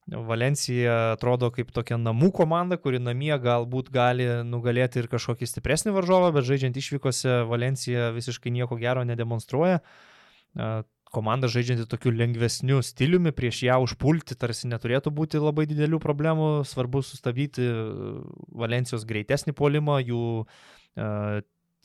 [0.05, 6.29] Valencija atrodo kaip tokia namų komanda, kuri namie galbūt gali nugalėti ir kažkokį stipresnį varžovą,
[6.35, 9.79] bet žaidžiant išvykose Valencija visiškai nieko gero nedemonstruoja.
[11.15, 17.01] Komanda žaidžianti tokiu lengvesniu stiliumi, prieš ją užpulti tarsi neturėtų būti labai didelių problemų, svarbu
[17.01, 17.65] sustabdyti
[18.53, 20.23] Valencijos greitesnį polimą, jų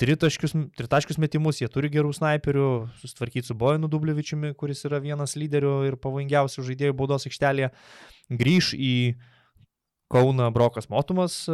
[0.01, 2.69] tritaškius, tritaškius metimus, jie turi gerų snaiperių,
[3.03, 7.71] susitvarkyti su Bojanu Dublievičiumi, kuris yra vienas lyderių ir pavojingiausių žaidėjų baudos aikštelėje,
[8.41, 8.95] grįž į
[10.11, 11.45] Kauną Brokas Motumas,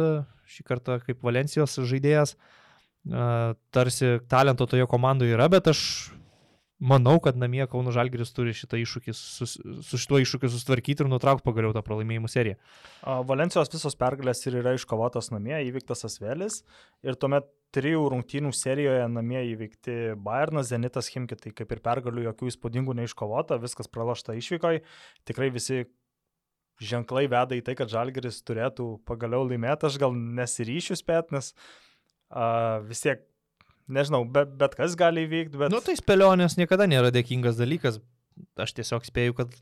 [0.49, 2.37] šį kartą kaip Valencijos žaidėjas.
[3.75, 5.81] Tarsi talento toje komandoje yra, bet aš
[6.77, 11.45] manau, kad namie Kauno Žalgiris turi šitą iššūkį, su, su šituo iššūkiu susitvarkyti ir nutraukti
[11.45, 12.57] pagaliau tą pralaimėjimų seriją.
[13.29, 16.61] Valencijos visos pergalės ir yra iškovotos namie, įvyktas Asvelis
[17.05, 22.51] ir tuomet trijų rungtynių serijoje namie įveikti Bayernas, Zenitas, Himki, tai kaip ir pergalių jokių
[22.51, 24.83] įspūdingų neiškovota, viskas pralašta išvykoje,
[25.27, 25.83] tikrai visi
[26.83, 32.83] ženklai veda į tai, kad Žalgiris turėtų pagaliau laimėti, aš gal nesiryšiu spėt, nes uh,
[32.85, 33.23] vis tiek
[33.91, 35.59] nežinau, bet, bet kas gali įvykti.
[35.59, 35.73] Bet...
[35.73, 38.01] Nu, tai spėlionės niekada nėra dėkingas dalykas.
[38.59, 39.55] Aš tiesiog spėju, kad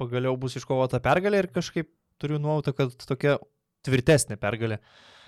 [0.00, 1.88] pagaliau bus iškovota pergalė ir kažkaip
[2.20, 3.38] turiu nuojautą, kad tokia
[3.86, 4.80] tvirtesnė pergalė.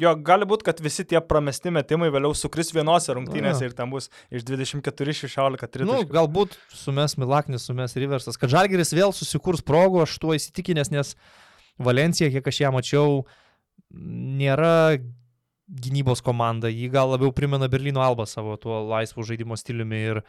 [0.02, 3.70] Jo, gali būti, kad visi tie pramesti metimai vėliau sukris vienose rungtynėse ja.
[3.70, 5.86] ir ten bus iš 24-16 30.
[5.86, 11.14] Nu, galbūt sumes Milaknis, sumes Riversas, kad Žalgeris vėl susikurs progų, aš tuo įsitikinęs, nes
[11.82, 13.22] Valencija, kiek aš ją mačiau,
[14.42, 14.98] nėra
[15.72, 20.24] gynybos komanda, jį gal labiau primena Berlyno Alba savo tuo laisvu žaidimo stiliumi ir e,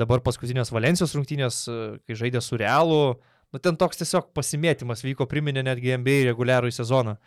[0.00, 3.18] dabar paskutinės Valencijos rungtynės, e, kai žaidė su Realu,
[3.52, 7.18] nu ten toks tiesiog pasimėtymas vyko, priminė netgi NBA reguliarų sezoną.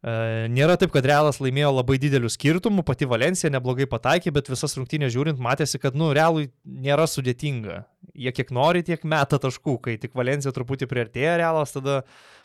[0.00, 0.12] E,
[0.48, 5.12] nėra taip, kad Realas laimėjo labai didelių skirtumų, pati Valencija neblogai pataikė, bet visas rungtynės
[5.12, 7.82] žiūrint matėsi, kad, nu, Realui nėra sudėtinga.
[8.16, 12.00] Jie kiek nori, tiek meta taškų, kai tik Valencija truputį priartėja Realas, tada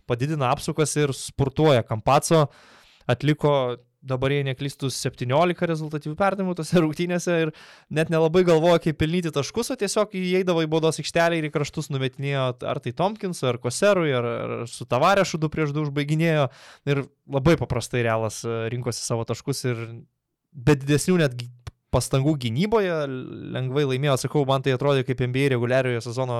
[0.09, 1.85] padidina apsukas ir spurtuoja.
[1.87, 2.49] Kampaco
[3.07, 3.55] atliko
[4.05, 7.51] dabar jei neklystų 17 rezultatyvių perdavimų tose rungtynėse ir
[7.93, 11.91] net nelabai galvojo, kaip pelnyti taškus, o tiesiog įeidavo į baudos aikštelę ir į kraštus
[11.93, 16.47] numetinėjo ar tai Tompkinsui, ar Koserui, ar, ar su Tavarešu du prieš du užbaiginėjo.
[16.91, 19.85] Ir labai paprastai realas e, rinkosi savo taškus ir
[20.55, 21.45] be didesnių net
[21.95, 23.03] pastangų gynyboje
[23.55, 26.39] lengvai laimėjo, sakau, man tai atrodė kaip NBA reguliariojo sezono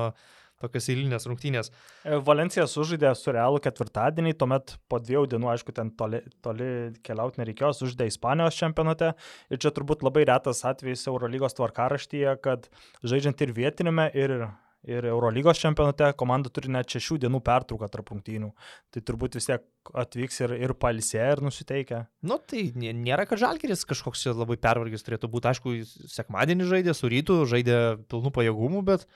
[0.62, 1.72] tokias eilinės rungtynės.
[2.04, 6.70] E, Valencija sužaidė su Realu ketvirtadienį, tuomet po dviejų dienų, aišku, ten toli, toli
[7.06, 9.14] keliauti nereikėjo, sužaidė Ispanijos čempionate.
[9.52, 12.70] Ir čia turbūt labai retas atvejis Eurolygos tvarkaraštyje, kad
[13.04, 14.40] žaidžiant ir vietinėme, ir
[14.86, 18.52] ir Eurolygos čempionate komanda turi net šešių dienų pertrauką tarp rungtynių.
[18.94, 19.66] Tai turbūt vis tiek
[19.98, 22.04] atvyks ir, ir palsė, ir nusiteikia.
[22.26, 25.52] Nu, tai nėra, kad Žalgeris kažkoks labai pervargęs turėtų būti.
[25.52, 25.76] Aišku,
[26.14, 27.80] sekmadienį žaidė su rytu, žaidė
[28.12, 29.08] pilnų pajėgumų, bet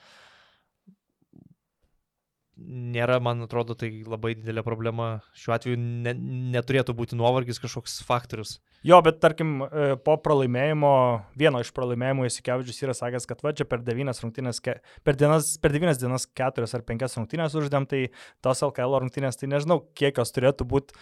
[2.60, 5.08] nėra, man atrodo, tai labai didelė problema.
[5.36, 6.14] Šiuo atveju ne,
[6.54, 8.58] neturėtų būti nuovargis kažkoks faktorius.
[8.86, 10.92] Jo, bet tarkim, e, po pralaimėjimo,
[11.40, 15.74] vieno iš pralaimėjimų Jasikevičius yra sakęs, kad va čia per devynias rungtynės, per, dienas, per
[15.74, 18.06] devynias dienas keturias ar penkias rungtynės uždėm, tai
[18.44, 20.96] tos LKL rungtynės, tai nežinau, kiek jos turėtų būti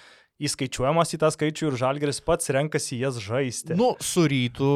[0.49, 3.75] įskaičiuojamas į tą skaičių ir Žalgeris pats renkasi jas žaisti.
[3.79, 4.71] Nu, su rytu,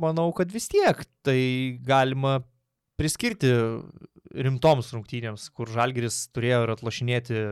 [0.00, 1.40] manau, kad vis tiek tai
[1.84, 2.38] galima
[3.00, 3.52] priskirti
[4.34, 7.42] rimtoms rungtynėms, kur Žalgeris turėjo ir atlašinėti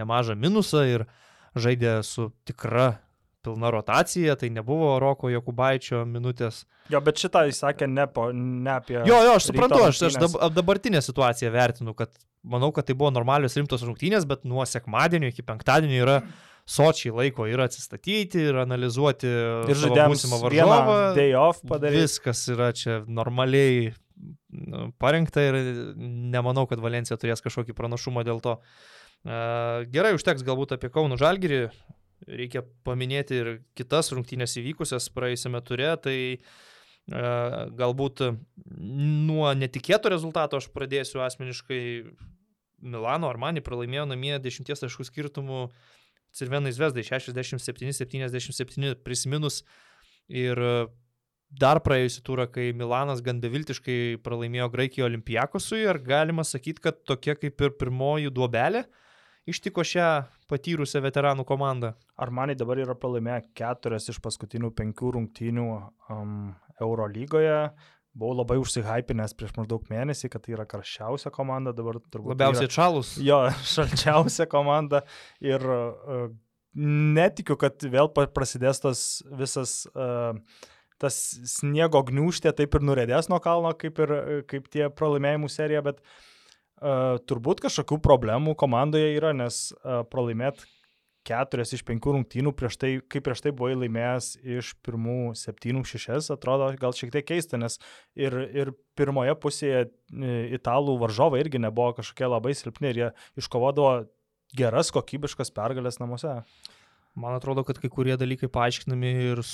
[0.00, 1.06] nemažą minusą ir
[1.58, 2.98] žaidė su tikra
[3.42, 6.64] pilna rotacija, tai nebuvo Roko Jokubaičio minutės.
[6.92, 8.98] Jo, bet šitą jis sakė ne, po, ne apie...
[9.08, 12.12] Jo, jo, aš suprantu, aš, aš dab, dabartinę situaciją vertinu, kad
[12.44, 16.18] manau, kad tai buvo normalios rimtos rungtynės, bet nuo sekmadienio iki penktadienio yra
[16.70, 19.30] sočiai laiko ir atsistatyti, ir analizuoti
[19.72, 20.98] ir žaidimą varžovą.
[21.16, 22.04] Day off padaryti.
[22.04, 23.90] Viskas yra čia normaliai
[25.02, 25.58] parengta ir
[25.96, 28.58] nemanau, kad Valencija turės kažkokį pranašumą dėl to.
[29.24, 31.62] Gerai, užteks galbūt apie Kaunų Žalgirį,
[32.28, 36.38] reikia paminėti ir kitas rungtynės įvykusias praėjusiame ture, tai e,
[37.80, 38.22] galbūt
[38.80, 41.80] nuo netikėto rezultato aš pradėsiu asmeniškai.
[42.80, 45.66] Milano Armani pralaimėjo namie 10 taškų skirtumų
[46.32, 49.58] Cirvenai Zvezdai 67-77 prisiminus.
[50.32, 50.56] Ir
[51.50, 57.36] dar praėjusią turą, kai Milanas gan beviltiškai pralaimėjo Graikijo Olimpijakosui, ar galima sakyti, kad tokia
[57.38, 58.84] kaip ir pirmoji duobelė
[59.50, 60.08] ištiko šią
[60.50, 61.94] patyrusią veteranų komandą?
[62.20, 65.66] Armani dabar yra pralaimėję keturias iš paskutinių penkių rungtynių
[66.12, 66.36] um,
[66.80, 67.70] Euro lygoje.
[68.20, 72.34] Buvau labai užsihypinęs prieš maždaug mėnesį, kad tai yra karščiausia komanda, dabar turbūt.
[72.34, 73.14] Labiausiai yra, čalus.
[73.22, 75.04] Jo, šalčiausia komanda.
[75.44, 76.26] Ir uh,
[76.74, 79.04] netikiu, kad vėl prasidės tas
[79.38, 80.34] visas uh,
[81.00, 81.16] tas
[81.48, 84.12] sniego gniūštė taip ir nuredės nuo kalno, kaip ir
[84.50, 90.66] kaip tie pralaimėjimų serija, bet uh, turbūt kažkokių problemų komandoje yra, nes uh, pralaimėt
[91.26, 96.30] keturias iš penkių rungtynių prieš tai, kaip prieš tai buvai laimėjęs iš pirmų septynių šešias,
[96.32, 97.76] atrodo gal šiek tiek keista, nes
[98.16, 99.84] ir, ir pirmoje pusėje
[100.56, 103.10] italų varžovai irgi nebuvo kažkokie labai silpni ir jie
[103.42, 104.06] iškovodavo
[104.56, 106.40] geras kokybiškas pergalės namuose.
[107.18, 109.44] Man atrodo, kad kai kurie dalykai paaiškinami ir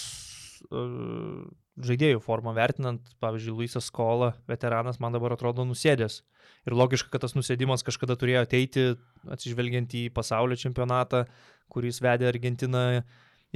[1.86, 6.22] žaidėjų formą vertinant, pavyzdžiui, Luisas Skola, veteranas, man dabar atrodo nusėdęs.
[6.66, 8.86] Ir logiška, kad tas nusėdimas kažkada turėjo ateiti,
[9.30, 11.26] atsižvelgiant į pasaulio čempionatą,
[11.72, 13.04] kuris vedė Argentiną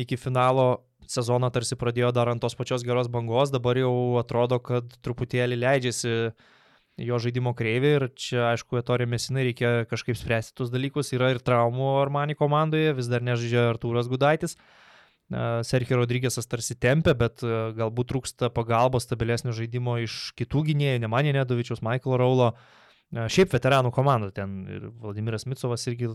[0.00, 0.84] iki finalo.
[1.10, 6.12] Sezoną tarsi pradėjo dar ant tos pačios geros bangos, dabar jau atrodo, kad truputėlį leidžiasi
[7.00, 11.12] jo žaidimo kreivė ir čia, aišku, Etorė Mesinai reikia kažkaip spręsti tuos dalykus.
[11.16, 14.56] Yra ir traumų Armani komandoje, vis dar nežaidžia Artūras Gudaitis.
[15.30, 17.44] Sergio Rodrygėsas tarsi tempia, bet
[17.76, 22.48] galbūt trūksta pagalbos stabilesnio žaidimo iš kitų gynėjų, ne Manė Nedovičius, Michael Raulo.
[23.10, 26.12] Šiaip veteranų komanda, ten ir Vladimiras Micovas irgi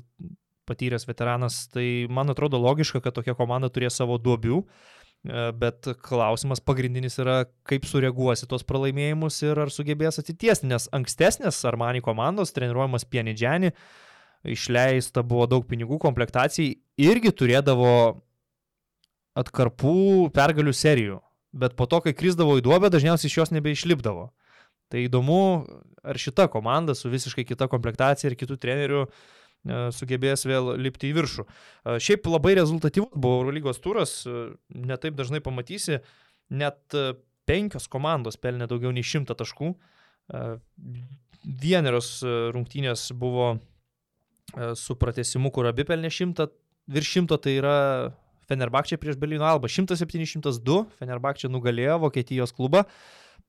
[0.67, 4.61] patyręs veteranas, tai man atrodo logiška, kad tokia komanda turės savo duobių,
[5.59, 12.03] bet klausimas pagrindinis yra, kaip sureaguosi tos pralaimėjimus ir ar sugebės atitiesti, nes ankstesnės Armani
[12.05, 13.71] komandos, treniruojamas Pienidžiani,
[14.45, 17.91] išleista buvo daug pinigų komplektacijai, irgi turėdavo
[19.35, 21.19] atkarpų pergalių serijų,
[21.55, 24.29] bet po to, kai krizdavo į duobę, dažniausiai iš jos nebeišlipdavo.
[24.91, 25.65] Tai įdomu,
[26.05, 29.09] ar šita komanda su visiškai kita komplektacija ir kitų trenerių e,
[29.95, 31.45] sugebės vėl lipti į viršų.
[31.45, 35.99] E, šiaip labai rezultatyvus buvo Eurolygos turas, e, netaip dažnai pamatysi,
[36.53, 36.99] net
[37.49, 39.71] penkios komandos pelnė daugiau nei šimtą taškų.
[41.45, 42.09] Vienerios
[42.53, 43.55] rungtynės buvo
[44.77, 46.47] su pratesimu, kur abi pelnė šimtą,
[46.89, 47.77] virš šimto tai yra
[48.49, 52.85] Fenerbakčia prieš Berlyno Alba 107-102, Fenerbakčia nugalėjo Vokietijos klubą.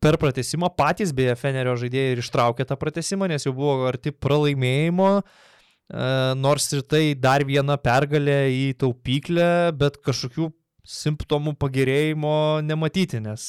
[0.03, 5.11] Per pratesimą patys beje Fenerio žaidėjai ir ištraukė tą pratesimą, nes jau buvo arti pralaimėjimo,
[5.21, 10.51] e, nors ir tai dar viena pergalė į taupyklę, bet kažkokių
[10.87, 13.47] simptomų pagerėjimo nematyti, nes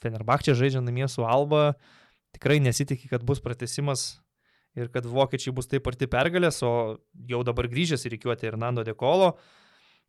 [0.00, 1.74] Fenerbakčia žaidžia namie su Alba,
[2.36, 4.20] tikrai nesitikė, kad bus pratesimas
[4.76, 8.84] ir kad vokiečiai bus taip arti pergalės, o jau dabar grįžęs į reikiuotę ir Nando
[8.86, 9.32] Dekolo.
[9.32, 9.60] Uh,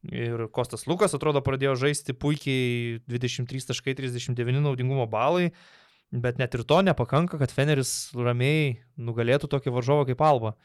[0.10, 5.52] Ir Kostas Lukas atrodo pradėjo žaisti puikiai 23.39 naudingumo balai,
[6.12, 10.56] bet net ir to nepakanka, kad Feneris ramiai nugalėtų tokį varžovą kaip Alba.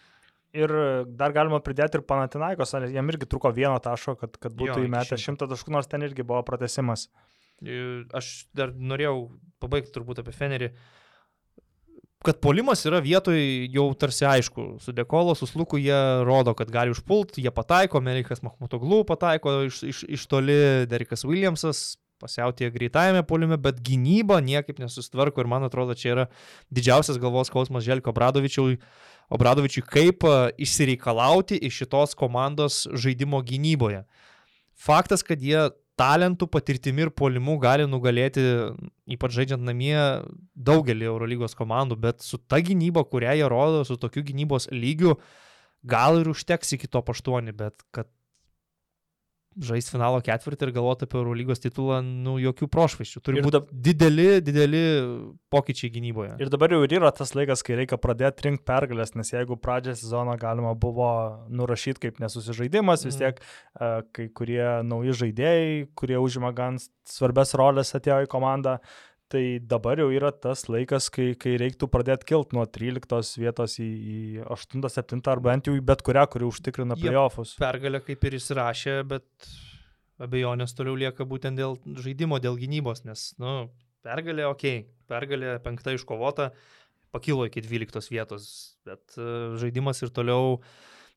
[0.57, 0.72] Ir
[1.20, 5.18] dar galima pridėti ir Panatinaikos, jam irgi truko vieno taško, kad, kad būtų jo, įmetę
[5.20, 7.11] šimtą taškų, nors ten irgi buvo pratesimas.
[8.16, 9.27] Aš dar norėjau
[9.61, 10.70] pabaigti turbūt apie Fenerį.
[10.72, 11.05] Uh,
[12.24, 13.38] kad polimas yra vietoj
[13.72, 18.42] jau tarsi aišku, su Dekolo, su Sluku jie rodo, kad gali užpult, jie pataiko, Melikas
[18.42, 20.57] Mahmutoglu pataiko iš, iš, iš toli,
[20.90, 26.24] Derikas Williamsas pasiautė greitajame polime, bet gynyba niekaip nesustvarko ir man atrodo, čia yra
[26.72, 28.79] didžiausias galvos skausmas Želko Bradovičiui,
[29.37, 30.24] Obradovičiui, kaip
[30.62, 34.05] išsireikalauti iš šitos komandos žaidimo gynyboje.
[34.76, 35.68] Faktas, kad jie
[36.00, 38.44] talentų, patirtimi ir polimu gali nugalėti,
[39.16, 39.96] ypač žaidžiant namie,
[40.54, 45.16] daugelį Eurolygos komandų, bet su ta gynyba, kurią jie rodo, su tokiu gynybos lygiu,
[45.87, 48.11] gal ir užteks iki to paštuoni, bet kad
[49.56, 53.22] žaisti finalo ketvirtį ir galvoti apie Eurolygos titulą, nu, jokių prošvaiščių.
[53.24, 54.82] Turi būti dideli, dideli
[55.52, 56.36] pokyčiai gynyboje.
[56.42, 59.96] Ir dabar jau ir yra tas laikas, kai reikia pradėti rinkti pergalės, nes jeigu pradžią
[60.00, 61.10] sezono galima buvo
[61.48, 63.24] nurašyti kaip nesusižaidimas, vis mhm.
[63.24, 63.42] tiek
[63.80, 64.12] mm.
[64.16, 68.80] kai kurie nauji žaidėjai, kurie užima gan svarbes rolės atėjo į komandą,
[69.32, 73.86] Tai dabar jau yra tas laikas, kai, kai reiktų pradėti kilt nuo 13 vietos į,
[73.86, 74.18] į
[74.54, 77.56] 8-7 ar bent jau į bet kurią, kuri užtikrina playoffus.
[77.58, 79.50] Pergalę kaip ir įsirašė, bet
[80.22, 83.58] abejonės toliau lieka būtent dėl žaidimo, dėl gynybos, nes, nu,
[84.06, 86.52] pergalė, okei, okay, pergalė penkta iškovota,
[87.10, 88.48] pakilo iki 12 vietos,
[88.86, 90.60] bet uh, žaidimas ir toliau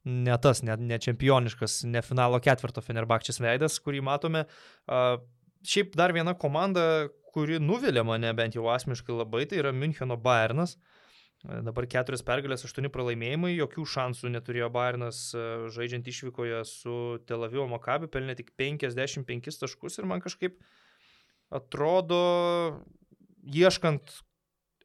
[0.10, 4.48] ne tas, ne, ne čempioniškas, ne finalo ketvirto Fenerbakčias veidas, kurį matome.
[4.90, 5.20] Uh,
[5.66, 10.76] šiaip dar viena komanda, kuri nuvilė mane bent jau asmeniškai labai, tai yra Müncheno Bayernas.
[11.48, 15.46] E, dabar keturios pergalės, aštuoni pralaimėjimai, jokių šansų neturėjo Bayernas e,
[15.76, 16.96] žaidžiant išvykoje su
[17.30, 20.58] Tel Avivo Makabi, pelnė tik 55 taškus ir man kažkaip
[21.56, 22.20] atrodo,
[23.50, 24.20] ieškant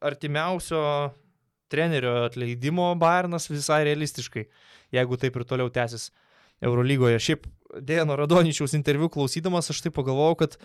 [0.05, 0.81] artimiausio
[1.71, 4.45] trenerio atleidimo Bayernas visai realistiškai,
[4.95, 6.11] jeigu taip ir toliau tęsis
[6.63, 7.19] Eurolygoje.
[7.21, 10.59] Šiaip Dėjano Radoničiaus interviu klausydamas aš taip pagalvojau, kad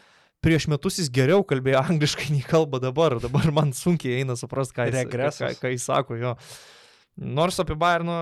[0.44, 3.18] prieš metus jis geriau kalbėjo angliškai nei kalba dabar.
[3.22, 6.20] Dabar man sunkiai eina suprasti, ką, jis, ką, ką jis sako.
[6.20, 6.36] Jo.
[7.20, 8.16] Nors apie Bayerno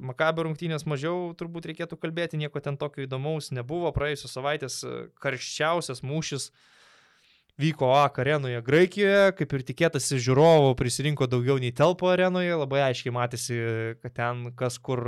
[0.00, 3.90] Makabio rungtynės mažiau turbūt reikėtų kalbėti, nieko ten tokio įdomaus nebuvo.
[3.92, 4.80] Praėjusios savaitės
[5.20, 6.62] karščiausias mūšis uh,
[7.58, 13.14] vyko AK arenoje Graikijoje, kaip ir tikėtasi, žiūrovų prisirinko daugiau nei telpo arenoje, labai aiškiai
[13.14, 13.58] matėsi,
[14.02, 15.02] kad ten kas kur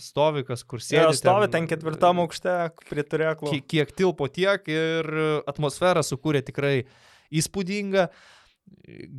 [0.00, 1.02] stovi, kas kur sėdi.
[1.02, 2.56] Ja, stovi ten, ten ketvirtam aukšte,
[2.88, 3.52] prie turėklų.
[3.52, 5.12] Kiek, kiek tilpo tiek ir
[5.50, 6.74] atmosfera sukūrė tikrai
[7.30, 8.08] įspūdingą.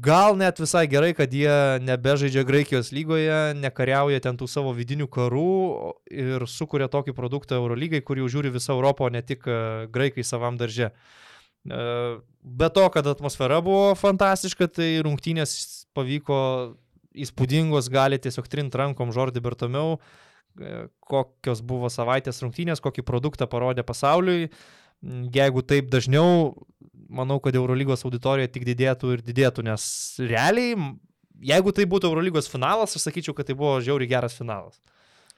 [0.01, 5.55] Gal net visai gerai, kad jie nebežaidžia Graikijos lygoje, nekariauja ten tų savo vidinių karų
[6.07, 9.45] ir sukuria tokį produktą Eurolygai, kurį žiūri visą Europą, o ne tik
[9.91, 10.93] graikai savam darže.
[11.69, 15.53] E, be to, kad atmosfera buvo fantastiška, tai rungtynės
[15.95, 16.39] pavyko
[17.21, 19.97] įspūdingos, gali tiesiog trint rankom Žordį Bertomiau,
[20.57, 24.49] e, kokios buvo savaitės rungtynės, kokį produktą parodė pasauliui.
[25.33, 26.53] Jeigu taip dažniau,
[27.09, 29.83] manau, kad Eurolygos auditorija tik didėtų ir didėtų, nes
[30.21, 30.75] realiai,
[31.41, 34.77] jeigu tai būtų Eurolygos finalas, aš sakyčiau, kad tai buvo žiauri geras finalas.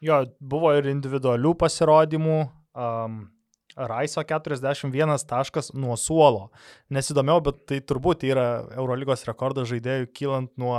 [0.03, 2.39] Jo, buvo ir individualių pasirodymų.
[2.75, 3.21] Um,
[3.75, 6.49] Raiso 41 taškas nuo suolo.
[6.93, 10.77] Nesidomiau, bet tai turbūt yra Eurolygos rekordas žaidėjų kylant nuo,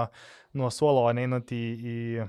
[0.54, 2.28] nuo suolo, o neinant į, į,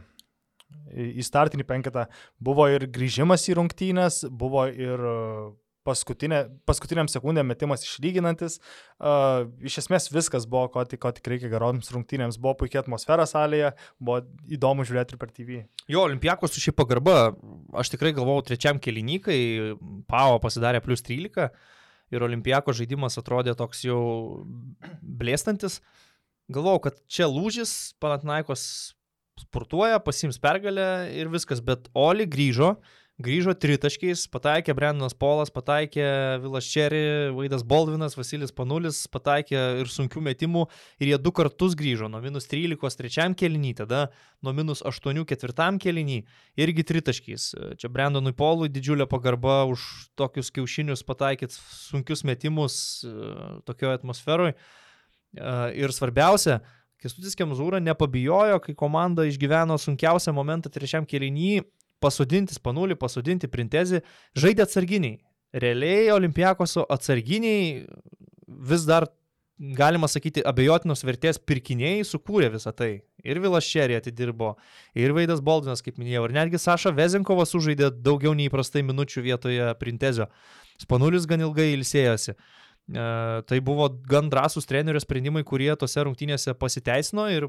[1.21, 2.08] į startinį penketą.
[2.41, 5.06] Buvo ir grįžimas į rungtynės, buvo ir
[5.86, 8.58] paskutinė, paskutiniam sekundėm metimas išlyginantis.
[8.98, 12.39] Uh, iš esmės viskas buvo, ko tik, ko tik reikia geroms rungtynėms.
[12.41, 14.24] Buvo puikia atmosfera salėje, buvo
[14.58, 15.62] įdomu žiūrėti ir per TV.
[15.91, 17.19] Jo, Olimpijakos su šį pagarba,
[17.78, 19.39] aš tikrai galvojau trečiam kelinykai,
[20.10, 21.50] Pavo pasidarė plus 13
[22.13, 24.02] ir Olimpijako žaidimas atrodė toks jau
[25.02, 25.80] blėstantis.
[26.54, 28.65] Galvojau, kad čia lūžis, Panatnaikos
[29.41, 32.76] sportuoja, pasims pergalę ir viskas, bet Oli grįžo,
[33.21, 36.06] grįžo tritaškiais, pataikė Brendonas Polas, pataikė
[36.43, 40.65] Vilas Čeri, Vaidas Baldvinas, Vasilis Panulis, pataikė ir sunkių metimų
[40.99, 44.06] ir jie du kartus grįžo, nuo minus 13 trečiam kelinį, tada
[44.43, 46.21] nuo minus 8 ketvirtam kelinį,
[46.60, 47.49] irgi tritaškiais.
[47.80, 53.15] Čia Brendonui Polui didžiulė pagarba už tokius kiaušinius pataikyti sunkius metimus e,
[53.67, 54.58] tokioje atmosferoje.
[55.75, 56.62] Ir svarbiausia,
[57.04, 61.65] Kestutis Kemzūra nepabijojo, kai komanda išgyveno sunkiausią momentą trečiam kelinį
[62.03, 64.01] pasodinti Spanulį, pasodinti Printezį,
[64.38, 65.19] žaidė atsarginiai.
[65.55, 67.86] Realiai Olimpiakoso atsarginiai
[68.69, 69.08] vis dar,
[69.77, 72.91] galima sakyti, abejotinos vertės pirkiniai sukūrė visą tai.
[73.25, 74.53] Ir Vilas Šerė atidirbo,
[74.93, 79.71] ir Vaidas Boldinas, kaip minėjau, ir netgi Saša Vezinkovas sužaidė daugiau nei įprastai minučių vietoje
[79.79, 80.27] Printezio.
[80.81, 82.36] Spanulis gan ilgai ilsėjosi.
[82.36, 87.48] E, tai buvo gan drąsūs trenerio sprendimai, kurie tose rungtynėse pasiteisino ir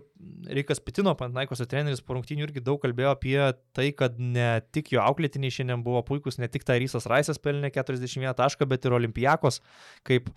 [0.48, 3.36] Reikas Pitino, Pantnaikos treneris po rungtynių irgi daug kalbėjo apie
[3.76, 8.32] tai, kad ne tik jo auklėtiniai šiandien buvo puikus, ne tik Tairysas Raisas pelnė 41
[8.38, 9.60] tašką, bet ir Olimpijakos
[10.08, 10.32] kaip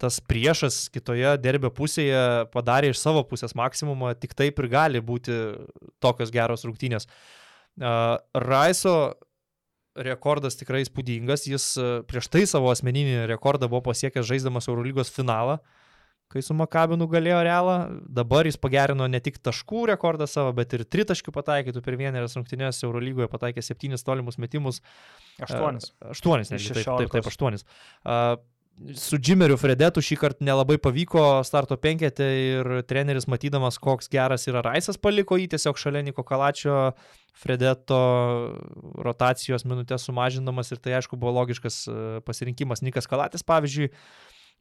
[0.00, 5.36] tas priešas kitoje derbio pusėje padarė iš savo pusės maksimumą, tik taip ir gali būti
[6.02, 7.06] tokios geros rungtynės.
[7.06, 7.90] E,
[8.48, 8.96] Raiso
[9.98, 15.60] rekordas tikrai įspūdingas, jis e, prieš tai savo asmeninį rekordą buvo pasiekęs žaisdamas Eurolygos finalą.
[16.30, 17.76] kai su Makabi nugalėjo Realą.
[18.06, 22.84] Dabar jis pagerino ne tik taškų rekordą savo, bet ir tritaškių pataikytų per vienerias rungtynės
[22.86, 24.78] Eurolygoje, pataikė septynis tolimus metimus.
[25.42, 25.90] Aštuonis.
[25.98, 27.32] Uh, aštuonis, ne, Iš taip, taip, taip, 16.
[27.32, 27.66] aštuonis.
[28.96, 34.62] Su Džimeriu Fredetu šį kartą nelabai pavyko starto penketė ir treneris matydamas, koks geras yra
[34.64, 36.78] Raisas, paliko jį tiesiog šalia Niko Kalačio,
[37.36, 37.98] Fredeto
[39.04, 42.80] rotacijos minutės sumažindamas ir tai aišku buvo logiškas e, pasirinkimas.
[42.86, 43.90] Nikas Kalatis, pavyzdžiui,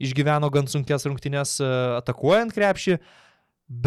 [0.03, 2.99] išgyveno gan sunkes rungtynės e, atakuojant krepšį,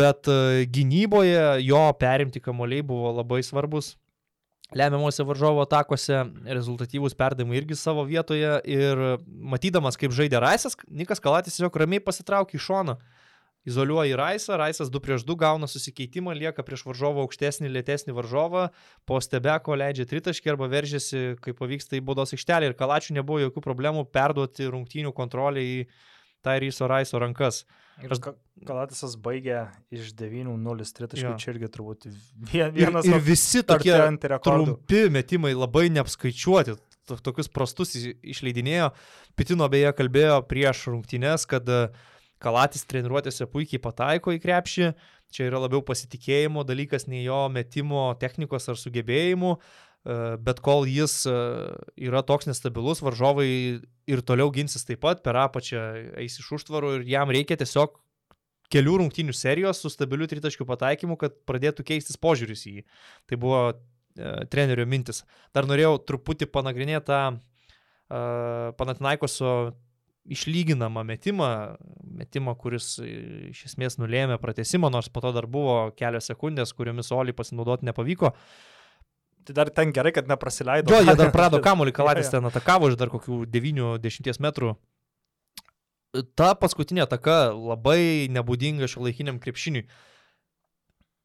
[0.00, 3.98] bet e, gynyboje jo perimti kamuoliai buvo labai svarbus
[4.78, 11.58] lemiamuose varžovo atakuose, rezultatyvūs perdavimai irgi savo vietoje ir matydamas, kaip žaidė Raisas, Nikas Kalatis
[11.58, 12.96] tiesiog ramiai pasitraukė į šoną.
[13.62, 18.64] Izoliuoja Raisą, Raisas 2 prieš 2 gauna susikeitimą, lieka prieš varžovą aukštesnį, lėtesnį varžovą,
[19.06, 23.62] po stebeko leidžia tritaškį arba veržiasi, kai pavyksta į baudos aikštelę ir Kalačių nebuvo jokių
[23.62, 25.76] problemų perduoti rungtynių kontrolę į
[26.42, 27.64] Tairyso Raiso rankas.
[28.02, 28.34] Ir Ka-
[28.66, 31.36] Kalatisas baigė iš 9-0 tritaškių, Jo.
[31.38, 33.92] čia irgi turbūt vie- Ir, vienas ir nuo visi tokie
[34.42, 36.76] trumpi metimai, labai neapskaičiuoti,
[37.06, 38.90] to- tokius prastus išleidinėjo.
[39.36, 41.90] Pitino beje kalbėjo prieš rungtynes, kad e,
[42.42, 44.94] Kalatis treniruotėse puikiai pataiko į krepšį.
[45.32, 49.58] Čia yra labiau pasitikėjimo dalykas, nei jo metimo technikos ar sugebėjimų.
[50.04, 51.30] E, Bet kol jis e,
[52.02, 53.80] yra toks nestabilus, varžovai
[54.10, 55.82] ir toliau ginsis taip pat, per apačią
[56.22, 57.98] eis iš užtvarų ir jam reikia tiesiog
[58.72, 62.84] kelių rungtynių serijos su stabiliu tritaškių pataikymu, kad pradėtų keistis požiūris į jį.
[63.28, 63.74] Tai buvo e,
[64.52, 65.22] trenerio mintis.
[65.54, 67.38] Dar norėjau truputį panagrinėti tą e,
[68.78, 69.52] Panatinaikoso
[70.32, 71.48] išlyginamą metimą,
[72.22, 73.08] metimą, kuris e,
[73.50, 78.32] iš esmės nulėmė pratesimą, nors po to dar buvo kelios sekundės, kuriomis Oli pasinaudoti nepavyko.
[79.46, 80.92] Tai dar ten gerai, kad neprasileido.
[80.92, 84.76] Jo, jie dar prado kamuolį, Kalatis ten atakavo iš dar kokių 9-10 metrų.
[86.36, 89.86] Ta paskutinė ataka labai nebūdinga šio laikiniam krepšiniui.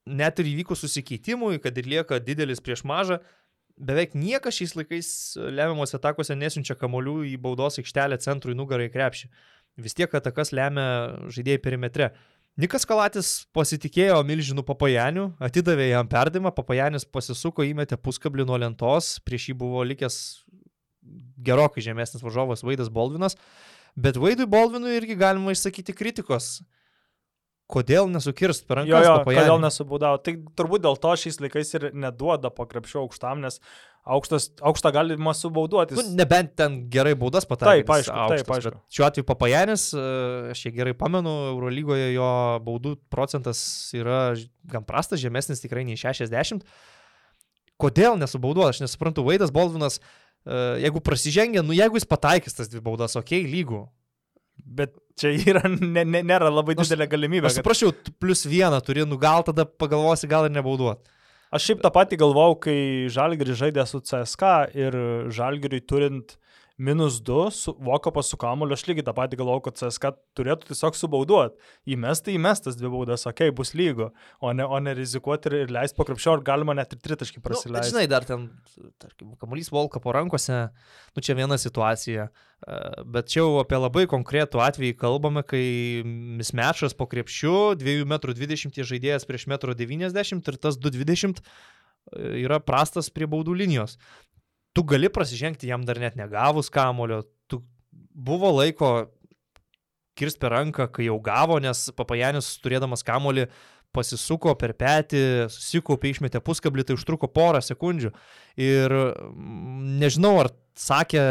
[0.08, 3.20] Net ir įvykus susikeitimui, kad ir lieka didelis prieš mažą,
[3.78, 9.30] beveik niekas šiais laikais lemiamuose atakuose nesiunčia kamolių į baudos aikštelę centrui nugarai krepšį.
[9.84, 10.88] Vis tiek atakas lemia
[11.30, 12.10] žaidėjai perimetre.
[12.58, 19.52] Nikas Kalatis pasitikėjo milžinų papajanių, atidavė jam perdimą, papajanis pasisuko, įmetė puskablį nuo lentos, prieš
[19.52, 20.18] jį buvo likęs
[21.46, 23.38] gerokai žemesnis varžovas Vaidas Baldvinas,
[23.94, 26.64] bet Vaidui Baldvinui irgi galima išsakyti kritikos.
[27.68, 29.44] Kodėl nesukirst per rankas Jo, jo, Papajanį?
[29.44, 30.20] kodėl nesubaudavo.
[30.24, 33.60] Tai turbūt dėl to šiais laikais ir neduoda po krepšio aukštam, nes
[34.08, 35.98] aukštas, aukštą galima subauduoti.
[35.98, 37.84] Nu, nebent ten gerai baudas pataikė.
[37.84, 38.80] Taip, aišku, taip, aišku.
[38.96, 40.06] Šiuo atveju Papajanis, e,
[40.54, 42.30] aš jį gerai pamenu, Eurolygoje jo
[42.64, 43.60] baudų procentas
[43.98, 44.22] yra
[44.72, 46.64] gan prastas, žemesnis tikrai nei 60.
[47.78, 52.80] Kodėl nesubauduoja, aš nesuprantu, Vaidas Baldvinas, e, jeigu prasižengia, nu jeigu jis pataikys tas dvi
[52.88, 53.84] baudas, okei, okay, lygų.
[54.80, 57.50] Bet čia yra, ne, ne, nėra labai didelė galimybė.
[57.50, 61.02] Aš kad- suprasčiau, tu plus vieną turi, nu gal tada pagalvosi, gal ir nebauduot.
[61.52, 64.98] Aš šiaip tą patį galvau, kai Žalgiris žaidė su CSK ir
[65.32, 66.36] Žalgiriui turint
[66.78, 70.98] minus 2, su Vokapas su kamuoliu, aš lygiai tą patį galvau, kad CSK turėtų tiesiog
[70.98, 71.58] subauduoti.
[71.88, 75.74] Tai įmestas dvi baudas, okei, okay, bus lygo, o ne, o ne rizikuoti ir, ir
[75.74, 77.94] leisti po krepšio, ar galima net ir tritaškį Nu, bet prasileisti.
[77.96, 78.50] žinai, dar ten,
[79.02, 80.68] tarkim, kamuolys volka po rankose,
[81.18, 82.28] nu čia viena situacija.
[82.30, 82.78] E,
[83.18, 85.66] Bet čia jau apie labai konkretų atvejį kalbame, kai
[86.06, 91.36] mismečas po krepšiu, 2,20 m žaidėjas prieš 1,90 m ir tas 2,20 m
[92.16, 93.98] yra prastas prie baudų linijos.
[94.76, 97.24] Tu gali prasižengti jam dar net negavus kamulio.
[97.48, 97.62] Tu
[98.14, 99.10] buvo laiko
[100.18, 103.48] kirst per ranką, kai jau gavo, nes Papajanis turėdamas kamulį
[103.96, 105.22] pasisuko per petį,
[105.54, 108.12] susikaupė, išmetė puskablį, tai užtruko porą sekundžių.
[108.62, 111.24] Ir mm, nežinau, ar sakė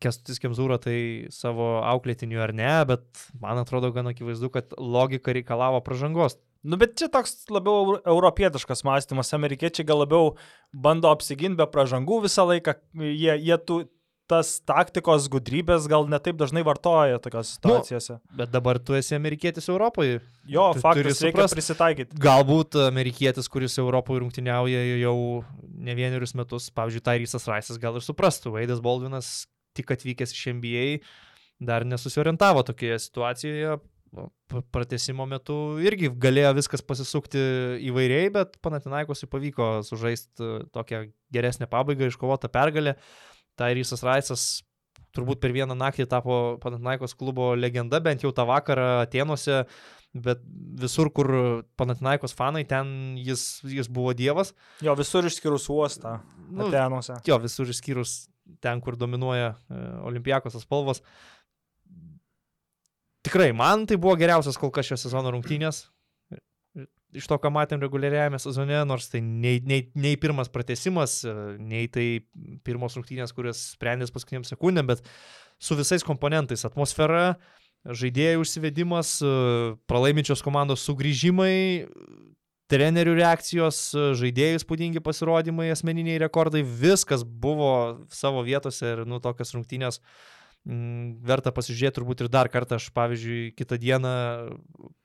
[0.00, 5.82] Kestutis Kemzūra tai savo auklėtiniu ar ne, bet man atrodo gan akivaizdu, kad logika reikalavo
[5.84, 6.38] pažangos.
[6.62, 9.32] Nu, bet čia toks labiau eu- europietiškas mąstymas.
[9.32, 10.34] Amerikiečiai gal labiau
[10.72, 12.74] bando apsiginti be pražangų visą laiką.
[13.00, 13.78] Jie, jie tų,
[14.30, 18.20] tas taktikos gudrybės gal netaip dažnai vartoja tokios situacijose.
[18.36, 20.20] Bet dabar tu esi amerikietis Europoje.
[20.46, 22.20] Jo, tu faktas, reikia prisitaikyti.
[22.20, 25.16] Galbūt amerikietis, kuris Europoje rungtyniauja jau
[25.74, 28.52] ne vienerius metus, pavyzdžiui, Tairysas Raisas gal ir suprastų.
[28.54, 30.86] Vaidas Baldvinas tik atvykęs iš NBA
[31.60, 33.80] dar nesusiorientavo tokioje situacijoje.
[34.74, 35.54] Pratesimo metu
[35.86, 37.40] irgi galėjo viskas pasisukti
[37.86, 42.96] įvairiai, bet Panatinaikosui pavyko sužaisti tokią geresnę pabaigą, iškovotą pergalę.
[43.60, 44.48] Tairysas Raisas
[45.14, 49.62] turbūt per vieną naktį tapo Panatinaikos klubo legenda, bent jau tą vakarą Atenuose,
[50.14, 50.42] bet
[50.82, 51.30] visur, kur
[51.78, 54.54] Panatinaikos fanai, ten jis, jis buvo dievas.
[54.84, 56.18] Jo, visur išskyrus uostą.
[56.48, 57.20] Nu, Atenuose.
[57.26, 58.24] jo, visur išskyrus
[58.62, 61.04] ten, kur dominuoja e, olimpiakos spalvos.
[63.30, 65.84] Tikrai, man tai buvo geriausias kol kas šio sezono rungtynės.
[67.14, 71.20] Iš to, ką matėm reguliariajame sezone, nors tai nei, nei, nei pirmas pratesimas,
[71.58, 72.22] nei tai
[72.66, 75.02] pirmos rungtynės, kurias sprendės paskutiniam sekundėm, bet
[75.58, 77.36] su visais komponentais- atmosfera,
[77.86, 79.16] žaidėjų užsivedimas,
[79.90, 81.86] pralaiminčios komandos sugrįžimai,
[82.70, 89.98] trenerių reakcijos, žaidėjų spūdingi pasirodymai, asmeniniai rekordai, viskas buvo savo vietose ir, nu, tokias rungtynės
[89.98, 92.76] mm, verta pasižiūrėti turbūt ir dar kartą.
[92.76, 94.12] Aš, pavyzdžiui, kitą dieną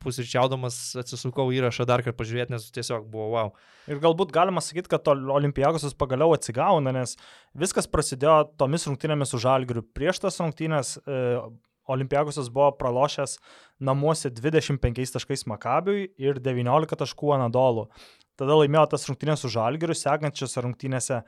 [0.03, 3.53] pusryčiaudamas atsisukau įrašą dar kartą pažiūrėti, nes tiesiog buvo wow.
[3.87, 7.15] Ir galbūt galima sakyti, kad Olimpijakosas pagaliau atsigauna, nes
[7.55, 9.85] viskas prasidėjo tomis rungtynėmis su Žalgiriu.
[9.95, 11.39] Prieš tas rungtynės e,
[11.87, 13.37] Olimpiakosas buvo pralošęs
[13.79, 17.87] namuose 25 taškais Makabiui ir 19 taškų Anadolų.
[18.35, 21.21] Tada laimėjo tas rungtynės su Žalgiriu, sekančiose rungtynėse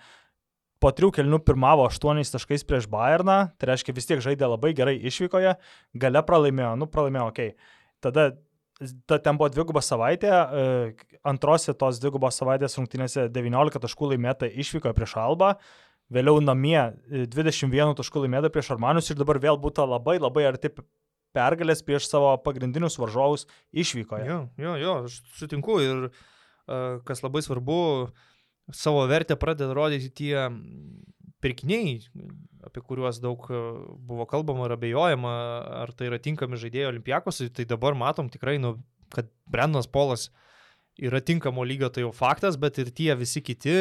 [0.84, 4.98] po trijų kelnių pirmavo 8 taškais prieš Bayerną, tai reiškia vis tiek žaidė labai gerai
[5.10, 5.56] išvykoje,
[5.98, 7.54] gale pralaimėjo, nu pralaimėjo, okei.
[7.54, 7.74] Okay.
[8.04, 8.28] Tada
[9.10, 14.94] ta, ten buvo dviguba savaitė, e, antrose tos dvigubos savaitės rungtynėse 19 taškų laimėta išvykoje
[14.98, 15.56] prieš Albą,
[16.14, 16.78] vėliau namie
[17.10, 20.72] 21 e, taškų laimėta prieš Armanius ir dabar vėl būtų labai labai arti
[21.36, 24.26] pergalės prieš savo pagrindinius varžovus išvykoje.
[24.30, 27.82] Jo, jo, jo, aš sutinku ir uh, kas labai svarbu,
[28.74, 30.48] savo vertę pradeda rodyti tie
[31.44, 32.00] pirkiniai,
[32.68, 33.62] apie kuriuos daug e,
[34.10, 35.34] buvo kalbama ir abejojama,
[35.84, 38.76] ar tai yra tinkami žaidėjai olimpiakos, tai dabar matom tikrai, nu,
[39.14, 40.28] kad Brennas Polas
[40.98, 43.78] yra tinkamo lygio, tai jau faktas, bet ir tie visi kiti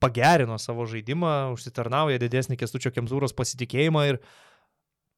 [0.00, 4.20] pagerino savo žaidimą, užsitarnauja didesnį kestučio kemzūros pasitikėjimą ir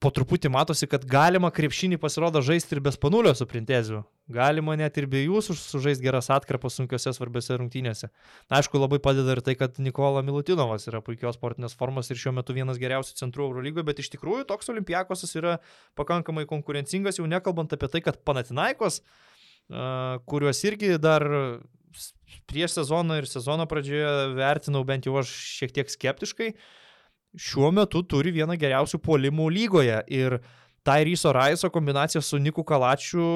[0.02, 4.02] po truputį matosi, kad galima krepšinį pasirodo žaisti ir be spanulio su printeziu.
[4.32, 8.08] Galima net ir be jūsų sužaisti geras atkarpas sunkiose svarbiose rungtynėse.
[8.50, 12.34] Na, aišku, labai padeda ir tai, kad Nikola Milutinovas yra puikios sportinės formos ir šiuo
[12.38, 15.58] metu vienas geriausių centrų Eurolygoje, bet iš tikrųjų toks olimpiakosas yra
[15.98, 19.02] pakankamai konkurencingas, jau nekalbant apie tai, kad Panatinaikos,
[20.30, 21.26] kuriuos irgi dar
[22.50, 25.30] prieš sezoną ir sezono pradžioje vertinau bent jau aš
[25.60, 26.54] šiek tiek skeptiškai,
[27.38, 29.98] šiuo metu turi vieną geriausių puolimų lygoje.
[30.12, 30.38] Ir
[30.84, 33.26] Tairyso Raiso kombinacija su Niku Kalačiu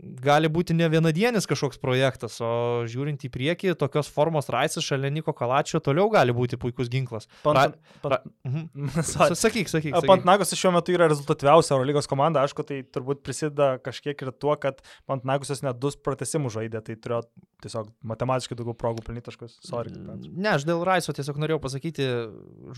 [0.00, 5.34] gali būti ne vienadienis kažkoks projektas, o žiūrint į priekį, tokios formos Raisas šalia Niko
[5.36, 7.28] Kalačio toliau gali būti puikus ginklas.
[7.44, 8.90] Pant, Ra, ra, mhm.
[9.10, 9.92] sakyk, sakyk.
[9.94, 10.08] sakyk.
[10.08, 14.80] Pantnagos šiuo metu yra rezultatyviausia Eurolygos komanda, aišku, tai turbūt prisideda kažkiek ir tuo, kad
[15.10, 17.24] Pantnagosas net du pratesimų žaidė, tai turėjo
[17.64, 19.58] tiesiog matematiškai daugiau progų pelnyti taškus.
[19.66, 19.92] Sorry.
[19.92, 22.06] Ne, aš dėl Raiso tiesiog norėjau pasakyti,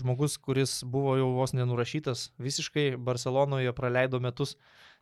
[0.01, 4.57] žmogus, kuris buvo jau vos nenurašytas, visiškai Barcelonoje praleido metus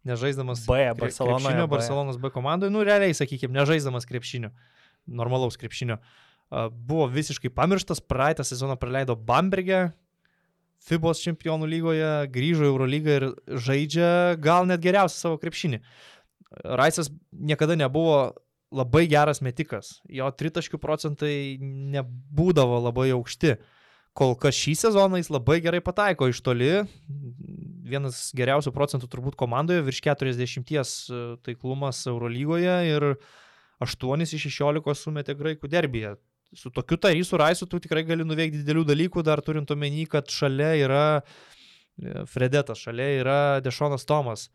[0.07, 1.45] nežaisdamas B, Barcelonoje.
[1.45, 4.51] Krepšinio, Barcelonos B komandoje, nu realiai, sakykime, nežaisdamas krepšinio,
[5.05, 5.99] normalaus krepšinio.
[6.71, 9.89] Buvo visiškai pamirštas, praeitą sezoną praleido Bamberge,
[10.81, 13.25] FIBOS čempionų lygoje, grįžo į Eurolygą ir
[13.67, 14.07] žaidžia
[14.41, 15.79] gal net geriausią savo krepšinį.
[16.65, 18.33] Raisas niekada nebuvo
[18.73, 23.55] labai geras metikas, jo tritaškių procentai nebūdavo labai aukšti.
[24.17, 26.81] Kol kas šį sezoną jis labai gerai pataiko iš toli,
[27.83, 33.07] vienas geriausių procentų turbūt komandoje, virš 40 e, taiklumas Eurolygoje ir
[33.81, 36.15] 8 iš 16 sumetė graikų derbyje.
[36.53, 40.73] Su tokiu Tarysu Raisu tu tikrai gali nuveikti didelių dalykų, dar turint omeny, kad šalia
[40.83, 44.49] yra e, Fredetas, šalia yra Dešonas Tomas.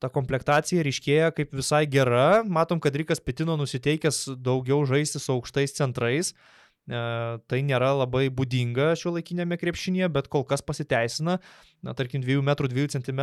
[0.00, 5.76] Ta komplektacija ryškėja kaip visai gera, matom, kad Rikas Pitino nusiteikęs daugiau žaisti su aukštais
[5.76, 6.32] centrais.
[6.32, 6.59] E,
[6.90, 11.38] tai nėra labai būdinga šio laikinėme krepšinėje, bet kol kas pasiteisina.
[11.86, 13.22] Na, tarkim, 2 m 2 cm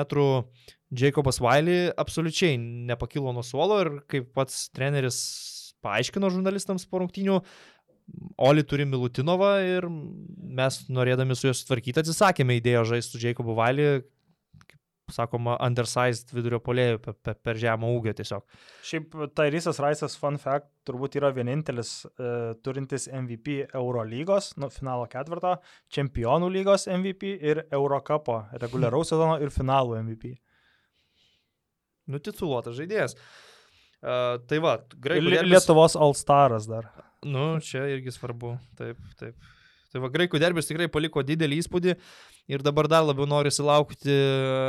[0.97, 5.19] Jacobas Wiley absoliučiai nepakilo nuo suolo ir kaip pats treneris
[5.85, 7.41] paaiškino žurnalistams po rungtinių,
[8.39, 13.99] Oli turi Milutinovą ir mes norėdami su juo sutvarkyti atsisakėme idėjo žaisti su Jacobu Wiley,
[15.13, 18.43] sakoma, undersized vidurio polėjų per, per, per žemą ūgio tiesiog.
[18.87, 25.57] Šiaip Tairysas Raisas, fun fact, turbūt yra vienintelis uh, turintis MVP Eurolygos, nu, finalo ketvirto,
[25.93, 30.35] čempionų lygos MVP ir Eurocapo reguliaraus sezono ir finalų MVP.
[32.11, 33.17] Nutituluotas žaidėjas.
[33.97, 35.41] Uh, tai va, graikų.
[35.47, 36.91] Lietuvos All Staras dar.
[37.25, 38.55] Nu, čia irgi svarbu.
[38.77, 39.35] Taip, taip.
[39.93, 41.95] Tai va, graikų derbis tikrai paliko didelį įspūdį.
[42.51, 44.15] Ir dabar dar labiau nori silaukti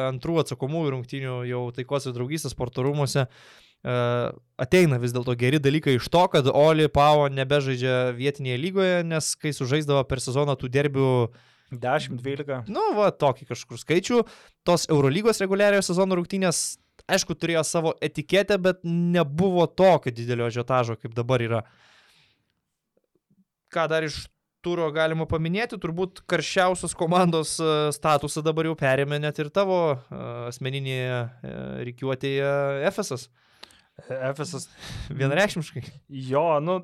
[0.09, 3.27] antrų atsakomųjų rungtynių jau taikos ir draugystės sporto rūmose.
[3.79, 9.29] Uh, ateina vis dėlto geri dalykai iš to, kad Oli Pavo nebežaidžia vietinėje lygoje, nes
[9.39, 11.11] kai sužaisdavo per sezoną tų derbių
[11.71, 12.65] 10-12.
[12.73, 14.23] Nu, va, tokį kažkur skaičių.
[14.67, 21.15] Tos Eurolygos reguliariojo sezono rungtynės, aišku, turėjo savo etiketę, bet nebuvo tokio didelio žiotažo, kaip
[21.15, 21.63] dabar yra.
[23.71, 24.25] Ką dar iš
[24.65, 30.23] turo galima paminėti, turbūt karščiausios komandos e, statusą dabar jau perėmė net ir tavo e,
[30.51, 31.53] asmeninėje e,
[31.89, 32.53] reikiuotėje
[32.89, 33.29] Efesas.
[34.09, 34.69] Efesas.
[35.11, 35.85] Vienareikšmiškai.
[36.31, 36.81] Jo, nu,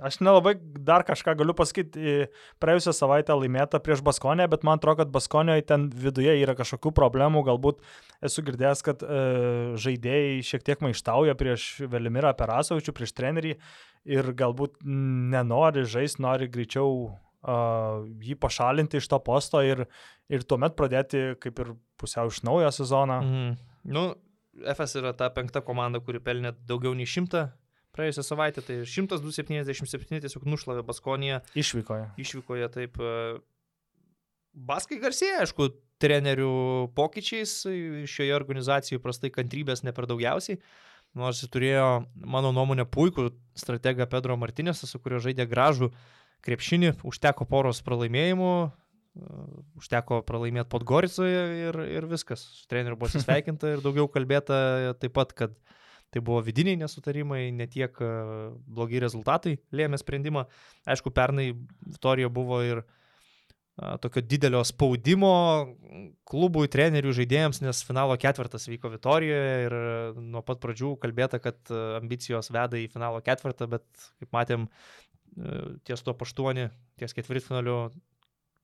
[0.00, 2.26] Aš nelabai dar kažką galiu pasakyti.
[2.62, 7.44] Praėjusią savaitę laimėta prieš Baskonę, bet man atrodo, kad Baskonijoje ten viduje yra kažkokių problemų.
[7.48, 7.82] Galbūt
[8.24, 9.20] esu girdėjęs, kad e,
[9.80, 13.56] žaidėjai šiek tiek maištauja prieš Velimirą Perasovičių, prieš trenerį
[14.08, 19.84] ir galbūt nenori žaisti, nori greičiau uh, jį pašalinti iš to posto ir,
[20.32, 23.20] ir tuomet pradėti kaip ir pusiau iš naujo sezoną.
[23.20, 23.56] Mhm.
[23.92, 24.08] Nu,
[24.60, 27.50] FS yra ta penkta komanda, kuri pelnė daugiau nei šimtą
[27.96, 31.40] praėjusią savaitę, tai 102.77 tiesiog nušlavė Baskoniją.
[31.58, 32.10] Išvykoje.
[32.22, 33.00] Išvykoje taip.
[33.00, 33.40] e,
[34.50, 35.68] Baskai garsėja, aišku,
[36.02, 36.52] trenerių
[36.96, 37.52] pokyčiais
[38.10, 40.58] šioje organizacijoje prastai kantrybės ne per daugiausiai.
[41.18, 41.86] Nors jis turėjo,
[42.22, 43.28] mano nuomonė, puikų
[43.58, 45.90] strategą Pedro Martinėsą, su kuriuo žaidė gražų
[46.46, 49.40] krepšinį, užteko poros pralaimėjimų, e,
[49.80, 52.46] užteko pralaimėti Podgoricoje ir, ir viskas.
[52.60, 55.58] Su treneriu buvo susveikinta ir daugiau kalbėta taip pat, kad
[56.10, 58.08] tai buvo vidiniai nesutarimai, ne tiek e,
[58.66, 60.46] blogi rezultatai lėmė sprendimą.
[60.90, 61.52] Aišku, pernai
[61.86, 65.32] Vitorija buvo ir a, tokio didelio spaudimo
[66.28, 69.86] klubui, trenerių, žaidėjams, nes finalo ketvirtas vyko Vitorijoje ir e,
[70.34, 73.86] nuo pat pradžių kalbėta, kad e, ambicijos veda į finalo ketvirtą, bet
[74.20, 76.68] kaip matėm, e, ties to paštuoni,
[77.00, 77.84] ties ketvirtfinaliu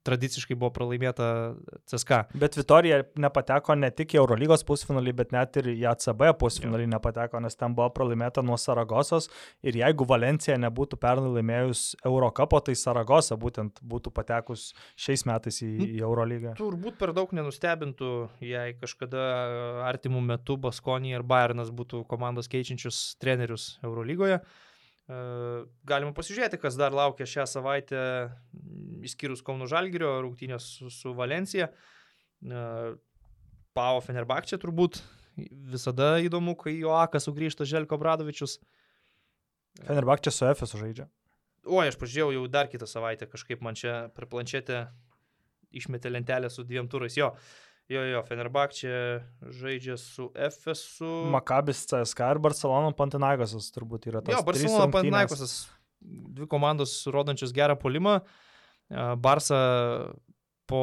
[0.07, 1.29] tradiciškai buvo pralaimėta
[1.89, 2.21] CSK.
[2.39, 6.91] Bet Vitorija nepateko ne tik į Eurolygos pusfinalį, bet net ir į ACB pusfinalį jo.
[6.95, 9.29] nepateko, nes ten buvo pralaimėta nuo Saragosos
[9.65, 15.71] ir jeigu Valencija nebūtų pernai laimėjus Eurocapo, tai Saragosa būtent būtų patekus šiais metais į,
[15.97, 16.55] į Eurolygą.
[16.59, 19.27] Turbūt per daug nenustebintų, jei kažkada
[19.87, 24.41] artimų metų Baskonija ir Bayernas būtų komandos keičiančius trenerius Eurolygoje.
[25.07, 27.99] Galima pasižiūrėti, kas dar laukia šią savaitę,
[29.07, 31.69] išskyrus Kauno Žalgirio rungtynės su, su Valencija.
[33.77, 34.99] Pavo Fenerbakčia turbūt
[35.71, 38.57] visada įdomu, kai jo Akas sugrįžta Želko Bradovičius.
[39.85, 41.07] Fenerbakčia su Efesu žaidžia.
[41.67, 44.87] O, aš pažiūrėjau jau dar kitą savaitę, kažkaip man čia per planšetę
[45.77, 47.15] išmetė lentelę su dviem turais.
[47.15, 47.33] Jo,
[47.91, 48.99] jo, jo Fenerbakčia
[49.59, 51.09] žaidžia su Efesu.
[51.33, 54.35] Makabis CSK ir Barcelona Pantinagosas turbūt yra tas.
[54.35, 54.89] Jo, Barcelona.
[54.93, 55.57] Panaikosas,
[56.01, 58.19] dvi komandos rodančios gerą polimą.
[59.19, 59.59] Barsa
[60.67, 60.81] po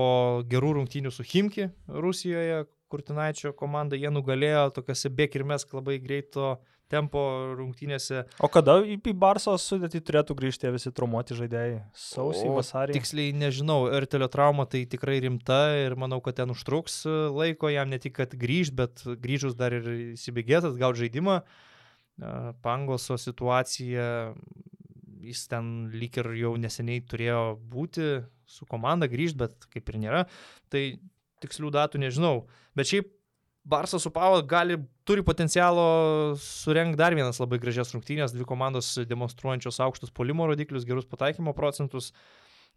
[0.49, 6.59] gerų rungtynių su Himki Rusijoje, Kurtinaičio komanda, jie nugalėjo tokiuose bėkirmes labai greito
[6.93, 7.21] tempo
[7.59, 8.25] rungtynėse.
[8.45, 11.81] O kada į Barsos sudėtį turėtų grįžti visi traumuoti žaidėjai?
[11.97, 12.97] Sausį, vasarį.
[12.97, 17.91] Tiksliai nežinau, Ertelio trauma tai tikrai rimta ir manau, kad ten užtruks e, laiko jam
[17.93, 21.41] ne tik, kad grįž, bet grįžus dar ir įsibėgėtas, gauti žaidimą.
[21.41, 24.07] E, Pangolso situacija,
[25.25, 28.13] jis ten lyg ir jau neseniai turėjo būti
[28.45, 30.25] su komanda grįžti, bet kaip ir nėra.
[30.73, 30.85] Tai
[31.45, 32.35] tikslių datų nežinau.
[32.77, 33.13] Bet šiaip
[33.65, 34.77] Barsas su Pavo gali,
[35.09, 41.09] turi potencialo surenkti dar vienas labai gražias rungtynės, dvi komandos demonstruojančios aukštus polimo rodiklius, gerus
[41.09, 42.13] pataikymo procentus.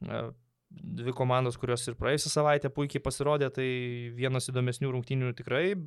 [0.01, 0.27] E,
[0.67, 3.67] Dvi komandos, kurios ir praėjusią savaitę puikiai pasirodė, tai
[4.17, 5.77] vienas įdomesnių rungtynių tikrai.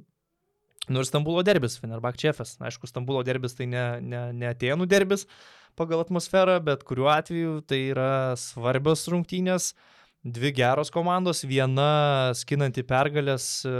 [0.88, 2.55] Nu ir Stambulo derbis, Fenerbak Čefas.
[2.64, 5.26] Aišku, Stambulo derbis tai ne, ne, ne Atenų derbis
[5.78, 9.74] pagal atmosferą, bet kuriuo atveju tai yra svarbios rungtynės.
[10.21, 13.71] Dvi geros komandos, viena skinanti pergalės, e,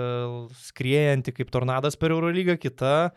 [0.71, 3.11] skriejanti kaip tornadas per Eurolygą, kita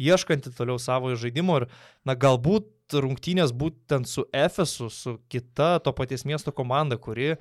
[0.00, 1.66] ieškanti toliau savo žaidimo ir,
[2.08, 7.34] na, galbūt rungtynės būtent su Efesu, su kita to paties miesto komanda, kuri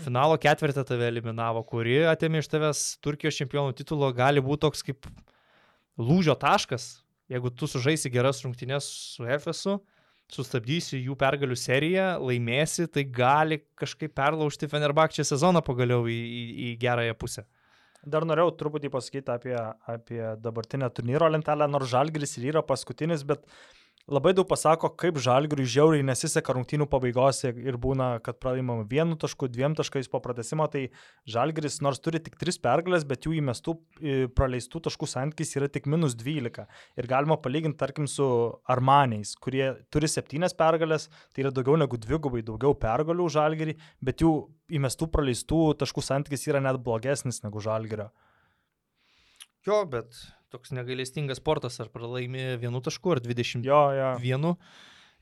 [0.00, 5.06] finalo ketvirtą tave eliminavo, kuri atėmė iš tavęs Turkijos čempionų titulo, gali būti toks kaip
[6.00, 7.04] lūžio taškas.
[7.28, 9.78] Jeigu tu sužaisi geras rungtynės su Efesu,
[10.32, 16.72] sustabdysi jų pergalių seriją, laimėsi, tai gali kažkaip perlaužti Fenerbakčią sezoną pagaliau į, į, į
[16.80, 17.44] gerąją pusę.
[18.04, 19.54] Dar norėjau truputį pasakyti apie,
[19.88, 23.46] apie dabartinę turnyro lentelę, nors Žalgris ir yra paskutinis, bet
[24.10, 29.48] labai daug pasako, kaip Žalgiriui žiauriai nesiseka rungtynių pabaigose ir būna, kad pralaimama vienu tašku,
[29.52, 30.88] dviem taškais po pratesimo, tai
[31.30, 33.76] Žalgris nors turi tik tris pergalės, bet jų įmestų
[34.36, 36.66] praleistų taškų santykis yra tik minus 12.
[37.00, 38.26] Ir galima palyginti, tarkim, su
[38.68, 44.34] Armaniais, kurie turi septynias pergalės, tai yra daugiau negu dvigubai daugiau pergalių Žalgirį, bet jų
[44.76, 48.10] įmestų praleistų taškų santykis yra net blogesnis negu Žalgirio.
[49.64, 50.12] Jo, bet
[50.54, 53.84] toks negailestingas sportas, ar pralaimi vienu tašku, ar 21 Jo,
[54.22, 54.56] jo.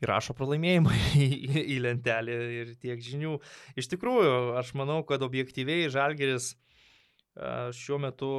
[0.02, 3.38] įrašo pralaimėjimą į, į, į lentelę ir tiek žinių.
[3.78, 8.32] Iš tikrųjų, aš manau, kad objektyviai Žalgeris a, šiuo metu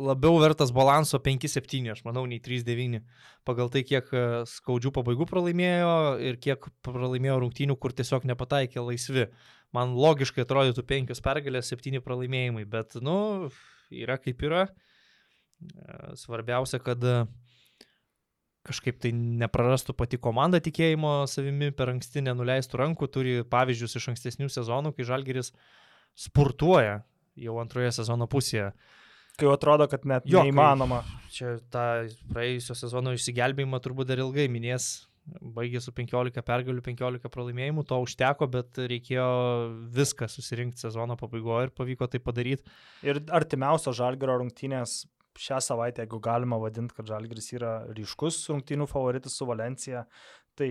[0.00, 3.02] labiau vertas balanso 5-7, aš manau, nei 3-9.
[3.44, 5.90] Pagal tai, kiek e, skaudžių pabaigų pralaimėjo
[6.24, 9.28] ir kiek pralaimėjo rungtynių, kur tiesiog nepataikė laisvi.
[9.76, 13.50] Man logiškai atrodytų 5 pergalės, 7 pralaimėjimai, bet, nu,
[13.92, 14.64] yra kaip yra.
[14.70, 14.89] E,
[16.20, 17.16] svarbiausia, kad e,
[18.68, 24.50] kažkaip tai neprarastų pati komanda tikėjimo savimi, per anksti nenuleistų rankų, turi pavyzdžius iš ankstesnių
[24.52, 25.52] sezonų, kai Žalgeris
[26.18, 27.00] spurtuoja
[27.40, 28.72] jau antroje sezono pusėje
[29.40, 31.02] kai atrodo, kad net jo, neįmanoma.
[31.32, 31.84] Čia tą
[32.32, 34.90] praėjusio sezono išsigelbėjimą turbūt dar ilgai minės.
[35.54, 39.26] Baigė su 15 pergalių, 15 pralaimėjimų, to užteko, bet reikėjo
[39.94, 42.64] viską susirinkti sezono pabaigoje ir pavyko tai padaryti.
[43.06, 45.04] Ir artimiausio žalgerio rungtynės
[45.38, 50.04] šią savaitę, jeigu galima vadinti, kad žalgeris yra ryškus rungtynių favoritas su Valencija,
[50.58, 50.70] tai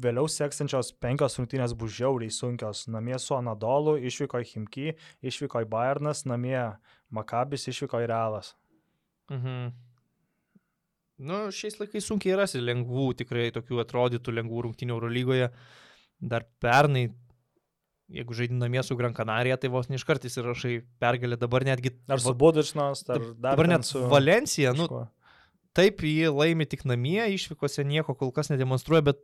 [0.00, 2.86] vėliau seksančios penkios rungtynės bus žiauriai sunkios.
[2.90, 4.92] Namie su Anadolu, išvyko į Himki,
[5.24, 6.58] išvyko į Bayernas, namie
[7.14, 8.54] Makabis išvyko į Realas.
[9.32, 9.72] Mhm.
[11.24, 15.52] Nu, šiais laikais sunkiai rasi lengvų, tikrai tokių atrodytų lengvų rungtynių Eurolygoje.
[16.18, 17.06] Dar pernai,
[18.12, 21.94] jeigu žaidži namie su Gran Canaria, tai vos neiškart įsirašai pergalę, dabar netgi...
[22.10, 23.54] Ar su Budičnas, ar dar...
[23.54, 24.88] Dabar net su Valencija, nu,
[25.76, 29.22] taip, jį laimi tik namie, išvykose nieko kol kas nedemonstruoja, bet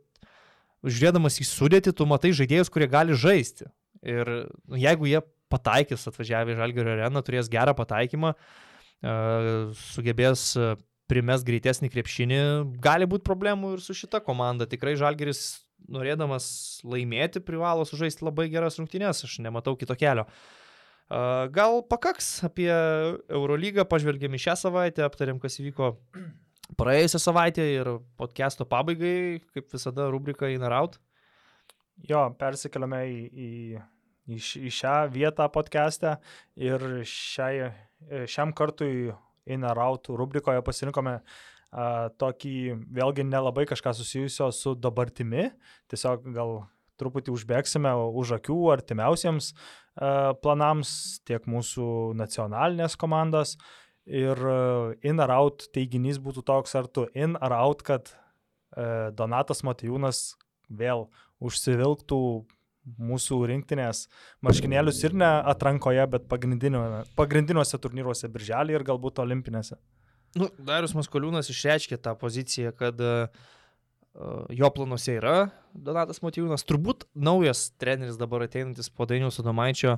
[0.81, 3.69] žiūrėdamas į sudėtį, tu matai žaidėjus, kurie gali žaisti.
[4.01, 4.29] Ir
[4.65, 5.21] nu, jeigu jie
[5.51, 9.15] pataikys atvažiavę į Žalgirio areną, turės gerą pataikymą, e,
[9.91, 10.71] sugebės e,
[11.11, 12.39] primes greitesnį krepšinį,
[12.81, 14.67] gali būti problemų ir su šita komanda.
[14.69, 15.43] Tikrai Žalgiris,
[15.89, 16.45] norėdamas
[16.87, 20.27] laimėti, privalo sužaisti labai geras rungtynės, aš nematau kito kelio.
[21.51, 25.93] Gal pakaks apie Eurolygą, pažvelgėm į šią savaitę, aptarėm, kas įvyko
[26.79, 30.99] praėjusią savaitę ir podcast'o pabaigai, kaip visada, rubrika In or Out.
[32.07, 33.49] Jo, persikeliame į, į
[34.29, 36.17] į, į šią vietą podcast'e
[36.59, 37.71] ir šiai,
[38.29, 39.11] šiam kartui
[39.49, 41.21] In or Out rubrikoje pasirinkome a,
[41.71, 42.55] tokį
[42.91, 45.49] vėlgi nelabai kažką susijusio su dabartimi,
[45.91, 46.57] tiesiog gal
[46.99, 49.53] truputį užbėgsime už akių artimiausiems
[50.43, 50.91] planams
[51.27, 53.57] tiek mūsų nacionalinės komandos.
[54.05, 54.39] Ir
[55.05, 58.09] in ar out teiginys būtų toks, ar tu in ar out, kad
[59.15, 60.33] Donatas Matijūnas
[60.71, 61.05] vėl
[61.43, 62.19] užsivilktų
[62.97, 64.07] mūsų rinktinės
[64.41, 69.77] marškinėlius ir ne atrankoje, bet pagrindiniuose turnyruose birželį ir galbūt olimpinėse.
[70.39, 73.27] Nu, Darius Maskoliūnas išreiškė tą poziciją, kad uh,
[74.51, 75.37] jo planuose yra
[75.73, 76.65] Donatas Motyvūnas.
[76.67, 79.97] Turbūt naujas treneris dabar ateinantis po Dainiaus Adomaičio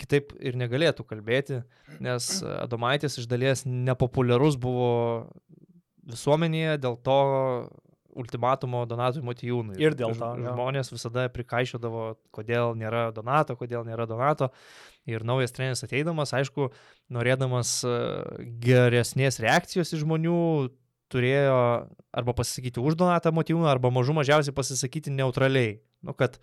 [0.00, 1.60] kitaip ir negalėtų kalbėti,
[2.02, 4.90] nes Adomaitis iš dalies nepopuliarus buvo
[6.10, 7.18] visuomenėje, dėl to
[8.14, 9.78] ultimatumo Donatui Motijūnui.
[9.82, 10.30] Ir dėl to.
[10.38, 10.96] Žmonės ja.
[10.96, 14.50] visada prikaišiodavo, kodėl nėra Donato, kodėl nėra Donato.
[15.10, 16.70] Ir naujas treneris ateidamas, aišku,
[17.12, 17.94] norėdamas e,
[18.64, 20.40] geresnės reakcijos iš žmonių,
[21.12, 21.56] turėjo
[22.14, 25.78] arba pasisakyti už Donatą Motijūną, arba mažų mažiausiai pasisakyti neutraliai.
[26.04, 26.38] Nu, kad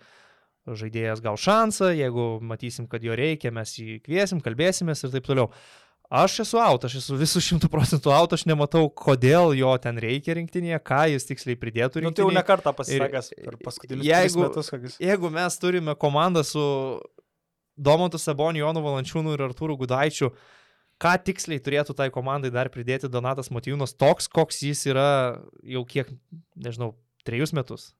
[0.66, 5.50] žaidėjas gal šansą, jeigu matysim, kad jo reikia, mes jį kviesim, kalbėsimės ir taip toliau.
[6.12, 10.36] Aš esu out, aš esu visų šimtų procentų out, aš nematau, kodėl jo ten reikia
[10.36, 12.12] rinktinėje, ką jis tiksliai pridėtų rinktinėje.
[12.12, 14.68] Nu, tai jau ne kartą pasisakęs per paskutinius jeigu, metus.
[14.76, 14.98] Jis...
[15.00, 16.64] Jeigu mes turime komandą su
[17.76, 20.32] Domantu Saboniu, Jonu Valančiūnu ir Artūru Gudaičiu,
[21.02, 25.08] ką tiksliai turėtų tai komandai dar pridėti Donatas Matijūnas, toks, koks jis yra
[25.64, 26.12] jau kiek,
[26.56, 26.92] nežinau,
[27.26, 27.90] trejus metus.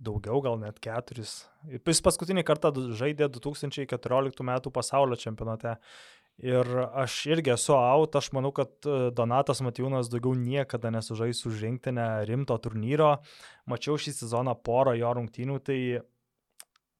[0.00, 1.42] Daugiau, gal net keturis.
[1.68, 4.54] Jis paskutinį kartą žaidė 2014 m.
[4.72, 5.76] pasaulio čempionate
[6.40, 6.64] Ir
[6.96, 12.06] aš irgi esu out, aš manau, kad e, Donatas Matijūnas daugiau niekada nesužais už rinktinę
[12.24, 13.18] rimto turnyro.
[13.68, 15.76] Mačiau šį sezoną porą jo rungtynių, tai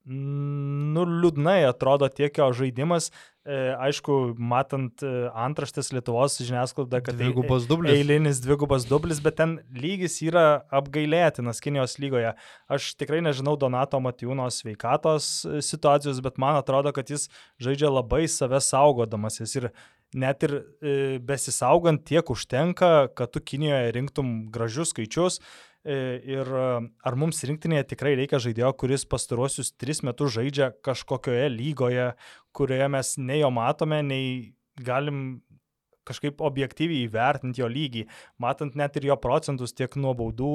[0.08, 3.10] nu, liūdnai atrodo tiek jo žaidimas.
[3.40, 7.94] E, aišku, matant e, antraštės Lietuvos žiniasklaidą, kad dvigubas dublis.
[7.96, 12.34] Eilinis dvigubas dublis, bet ten lygis yra apgailėtinas Kinijos lygoje.
[12.68, 17.30] Aš tikrai nežinau Donato Matijūno sveikatos e, situacijos, bet man atrodo, kad jis
[17.60, 19.70] žaidžia labai save saugodamasis ir
[20.12, 20.94] net ir e,
[21.24, 25.40] besisaugant tiek užtenka, kad tu Kinijoje rinktum gražius skaičius.
[25.40, 26.64] E, ir e,
[27.08, 32.10] ar mums rinktinėje tikrai reikia žaidėjo, kuris pastaruosius tris metus žaidžia kažkokioje lygoje,
[32.56, 34.26] kurioje mes nei jo matome, nei
[34.80, 35.40] galim
[36.08, 38.06] kažkaip objektyviai įvertinti jo lygį,
[38.42, 40.52] matant net ir jo procentus tiek nuo baudų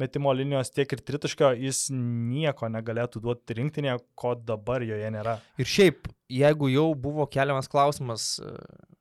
[0.00, 5.38] metimo linijos, tiek ir tritaškio, jis nieko negalėtų duoti rinktinėje, ko dabar joje nėra.
[5.60, 8.34] Ir šiaip, jeigu jau buvo keliamas klausimas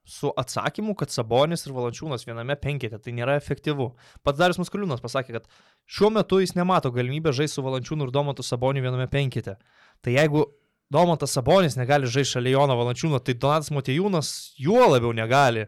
[0.08, 3.90] su atsakymu, kad Sabonis ir Valančiūnas viename penkete, tai nėra efektyvu.
[4.24, 5.50] Pats Darius Maskuliūnas pasakė, kad
[5.98, 9.58] šiuo metu jis nemato galimybę žaisti su Valančiūnu ir Domantu Saboniu viename penkete.
[10.00, 10.46] Tai jeigu
[10.94, 15.68] Domantas Sabonis negali žaisti šalia Jono Valančiūno, tai Donatas Motejūnas juo labiau negali.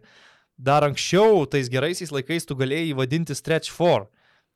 [0.60, 4.10] dar anksčiau, tais geraisiais laikais, tu galėjai vadinti stretch for.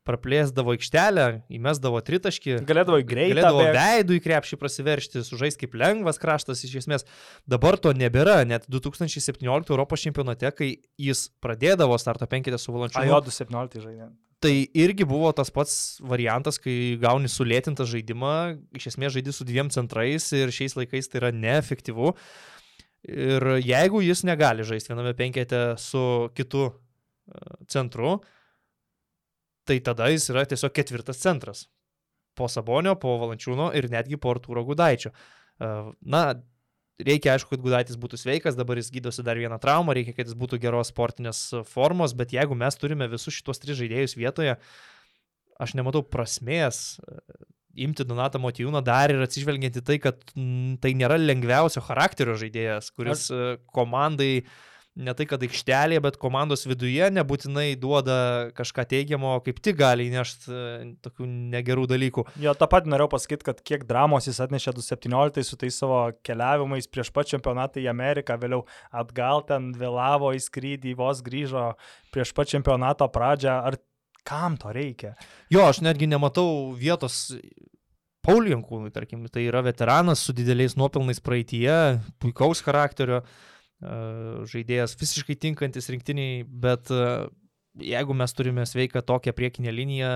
[0.03, 2.57] Praplėsdavo aikštelę, įmesdavo tritaškį.
[2.68, 3.38] Galėdavo į greitą.
[3.38, 7.07] Galėdavo veidų į krepšį prasiveršti, sužais kaip lengvas kraštas iš esmės.
[7.47, 8.41] Dabar to nebėra.
[8.43, 13.22] Net 2017 Europos čempionate, kai jis pradėdavo starto penketę su A, jo, valančiu.
[13.32, 14.11] 217 žaidė.
[14.44, 18.34] Tai irgi buvo tas pats variantas, kai gauni sulėtintą žaidimą,
[18.76, 22.12] iš esmės žaidži su dviem centrais ir šiais laikais tai yra neefektyvu.
[23.08, 26.04] Ir jeigu jis negali žaisti viename penkete su
[26.36, 26.74] kitu e,
[27.72, 28.18] centru,
[29.68, 31.66] tai tada jis yra tiesiog ketvirtas centras.
[32.36, 35.12] Po Sabonio, po Valančiūno ir netgi po Artūro Gudaičio.
[35.12, 35.72] E,
[36.04, 36.26] Na,
[37.02, 40.38] reikia aišku, kad Gudaitis būtų sveikas, dabar jis gydosi dar vieną traumą, reikia, kad jis
[40.38, 44.58] būtų geros sportinės formos, bet jeigu mes turime visus šitos tris žaidėjus vietoje,
[45.62, 47.18] aš nematau prasmės e,
[47.86, 50.22] imti Donatą Motijūną dar ir atsižvelgiant į tai, kad
[50.84, 54.46] tai nėra lengviausio charakterio žaidėjas, kuris e, komandai
[54.94, 58.18] ne tai, kad aikštelėje, bet komandos viduje nebūtinai duoda
[58.58, 60.58] kažką teigiamo, kaip tik gali įnešti
[61.06, 62.26] tokių negerų dalykų.
[62.44, 66.89] Jo, tą pat norėjau pasakyti, kad kiek dramos jis atnešė 2017 su tais savo keliavimais
[66.91, 68.64] prieš pat čempionatą į Ameriką, vėliau
[68.94, 71.72] atgal ten vėlavo į skrydį, vos grįžo
[72.14, 73.58] prieš pat čempionato pradžią.
[73.72, 73.80] Ar
[74.28, 75.16] kam to reikia?
[75.54, 77.32] Jo, aš netgi nematau vietos
[78.24, 83.41] Pauliui Jankūnui, tarkim, tai yra veteranas su dideliais nuopelnais praeitie, puikaus charakterio e,
[84.50, 87.28] žaidėjas, visiškai tinkantis rinktiniai, bet e,
[87.84, 90.12] jeigu mes turime sveiką tokią priekinę liniją,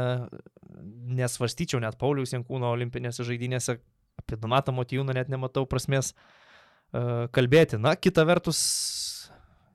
[1.18, 3.78] nesvarstyčiau net Paulius Jankūno olimpinėse žaidynėse,
[4.22, 7.80] apie Donatą Motijūną net nematau prasmės e, kalbėti.
[7.82, 8.62] Na, kita vertus,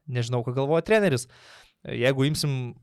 [0.06, 1.28] nežinau, ką galvoja treneris.
[1.82, 2.74] Jeigu imsim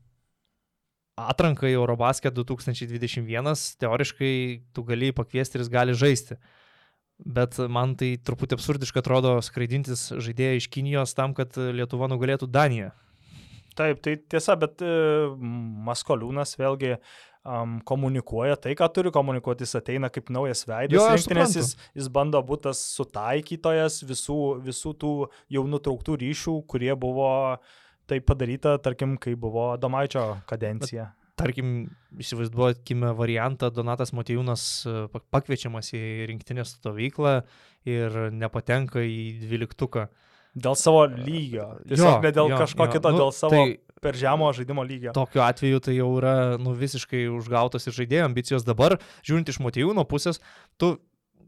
[1.20, 4.34] atranką į Eurobasket 2021, teoriškai
[4.76, 6.38] tu gali pakviesti ir jis gali žaisti.
[7.24, 12.94] Bet man tai truputį absurdiškai atrodo skraidintis žaidėją iš Kinijos tam, kad Lietuva nugalėtų Daniją.
[13.76, 14.92] Taip, tai tiesa, bet e,
[15.86, 21.54] Maskoliūnas vėlgi um, komunikuoja tai, ką turi komunikuoti, jis ateina kaip naujas veidas, Jo, rinktinės,
[21.58, 25.14] jis, jis bando būti tas sutaikytojas visų, visų tų
[25.54, 27.30] jau nutrauktų ryšių, kurie buvo
[28.10, 31.12] tai padaryta, tarkim, kai buvo Domaičio kadencija.
[31.40, 31.70] Tarkim,
[32.20, 37.40] įsivaizduokime variantą, Donatas Motijūnas e, pak- pakviečiamas į rinktinės stovyklą
[37.88, 40.08] ir nepatenka į dvyliktuką.
[40.60, 41.68] Dėl savo lygio.
[41.86, 42.92] Tiesiog ne dėl jo, kažko jo.
[42.96, 45.12] kito, Nu, dėl savo tai- per žemo žaidimo lygio.
[45.14, 48.64] Tokiu atveju tai jau yra nu, visiškai užgautos ir žaidėjo ambicijos.
[48.66, 50.40] Dabar, žiūrint iš Motijūno pusės,
[50.80, 50.96] tu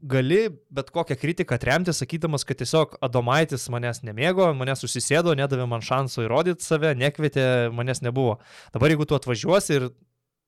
[0.02, 5.84] gali bet kokią kritiką atremti, sakydamas, kad tiesiog Adomaitis manęs nemėgo, manęs susisėdo, nedavė man
[5.84, 7.44] šansų įrodyti save, nekvietė,
[7.74, 8.38] manęs nebuvo.
[8.74, 9.88] Dabar jeigu tu atvažiuosi ir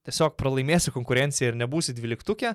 [0.09, 2.55] tiesiog pralaimėsi konkurenciją ir nebūsi dvyliktukė,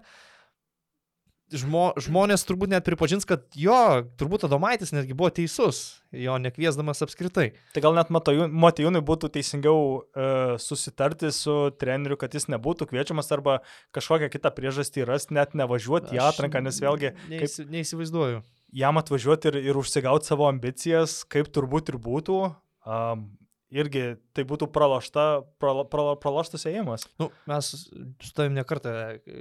[1.55, 3.77] žmo, žmonės turbūt net pripažins, kad jo,
[4.19, 7.49] turbūt Adomaitis netgi buvo teisus, jo nekviesdamas apskritai.
[7.73, 13.59] Tai gal net Motijūnui būtų teisingiau uh, susitarti su treneriu, kad jis nebūtų kviečiamas arba
[13.95, 18.43] kažkokią kitą priežastį rasti, net nevažiuoti į atranką, nes vėlgi neįsi, neįsivaizduoju.
[18.75, 22.41] jam atvažiuoti ir, ir užsigauti savo ambicijas, kaip turbūt ir būtų,
[22.85, 23.27] um,
[23.69, 25.27] irgi tai būtų pralošta,
[25.61, 27.05] prala, prala, praloštas ėjimas.
[27.21, 28.93] Nu, mes su tavim nekartą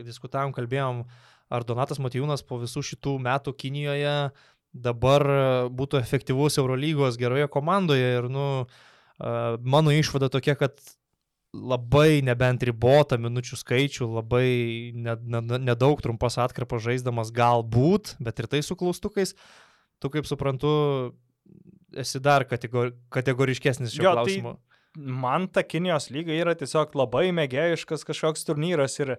[0.07, 1.05] diskutavom, kalbėjom,
[1.51, 4.15] ar Donatas Matijūnas po visų šitų metų Kinijoje
[4.73, 5.25] dabar
[5.73, 8.45] būtų efektyvus Eurolygos geroje komandoje ir, nu,
[9.19, 10.77] a, mano išvada tokia, kad
[11.57, 14.49] labai nebent ribotą minučių skaičių, labai
[14.93, 19.33] nedaug ne, ne nedaug trumpas atkarpas žaisdamas galbūt, bet ir tai su klaustukais,
[19.99, 21.15] tu kaip suprantu,
[21.97, 24.59] esi dar kategor, kategoriškesnis šio Jo, tai- klausimu.
[24.99, 29.17] Man ta Kinijos lyga yra tiesiog labai mėgėjiškas kažkoks turnyras ir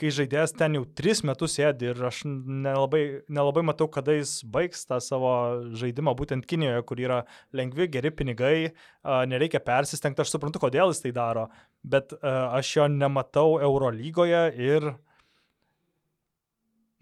[0.00, 4.84] kai žaidėjas ten jau tris metus sėdi ir aš nelabai, nelabai matau, kada jis baigs
[4.88, 5.32] tą savo
[5.78, 7.20] žaidimą būtent Kinijoje, kur yra
[7.54, 8.56] lengvi, geri pinigai,
[9.30, 11.48] nereikia persistengti, aš suprantu, kodėl jis tai daro,
[11.82, 14.90] bet aš jo nematau Eurolygoje ir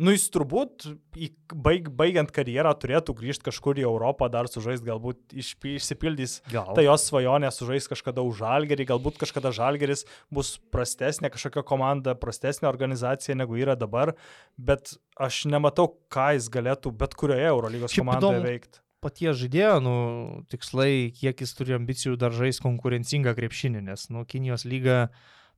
[0.02, 0.88] Nu, jis turbūt,
[1.62, 6.72] baig, baigiant karjerą, turėtų grįžti kažkur į Europą, dar sužaisti, galbūt išpi- išsipildys Gal.
[6.74, 12.66] ta jos svajonė sužais kažkada už žalgerį, galbūt kažkada žalgeris bus prastesnė kažkokia komanda, prastesnė
[12.72, 14.16] organizacija negu yra dabar,
[14.58, 18.48] bet aš nematau, ką jis galėtų bet kurioje Eurolygos Šiaip komandoje įdomu.
[18.50, 18.82] veikti.
[19.02, 19.94] paties žaidėjo, nu,
[20.50, 25.10] tikslai, kiek jis turi ambicijų dar žais konkurencingą krepšinį, nes, nu, Kinijos lyga,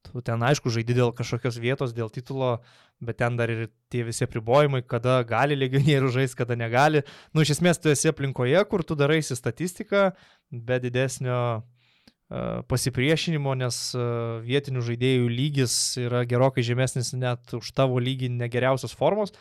[0.04, 2.58] tu ten aišku žaidži dėl kažkokios vietos, dėl titulo,
[3.04, 7.04] bet ten dar ir tie visi apribojimai, kada gali legionierių žaisti, kada negali.
[7.34, 10.10] Nu, iš esmės, tu esi aplinkoje, kur tu daraisi statistiką,
[10.52, 14.06] be didesnio e, pasipriešinimo, nes e,
[14.46, 19.34] vietinių žaidėjų lygis yra gerokai žemesnis net už tavo lygį negeriausios formos.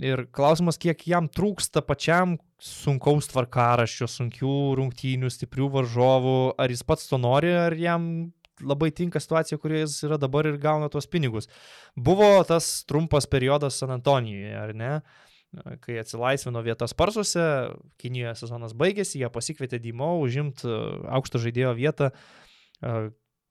[0.00, 7.10] Ir klausimas, kiek jam trūksta pačiam sunkaus tvarkaraščio, sunkių rungtynių, stiprių varžovų, ar jis pats
[7.10, 8.06] to nori, ar jam
[8.66, 11.48] labai tinka situacija, kurioje jis yra dabar ir gauna tuos pinigus.
[11.96, 14.92] Buvo tas trumpas periodas San Antonijoje, ar ne?
[15.82, 17.42] Kai atsilaisvino vietas Parsuose,
[17.98, 20.76] Kinijoje sezonas baigėsi, jie pasikvietė Dymo užimti e,
[21.18, 22.12] aukšto žaidėjo vietą.
[22.78, 22.92] E,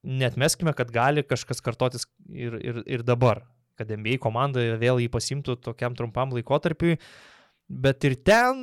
[0.07, 3.43] net meskime, kad gali kažkas kartotis ir, ir, ir dabar
[3.79, 6.97] kad NBA komanda vėl jį pasimtų tokiam trumpam laikotarpiui.
[7.69, 8.59] Bet ir ten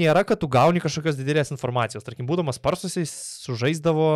[0.00, 2.04] nėra, kad tu gauni kažkokios didelės informacijos.
[2.04, 3.12] Tarkim, būdamas parsusiais,
[3.46, 4.08] sužaisdavo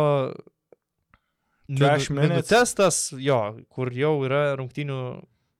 [2.15, 5.01] minutės tas, jo, kur jau yra rungtinių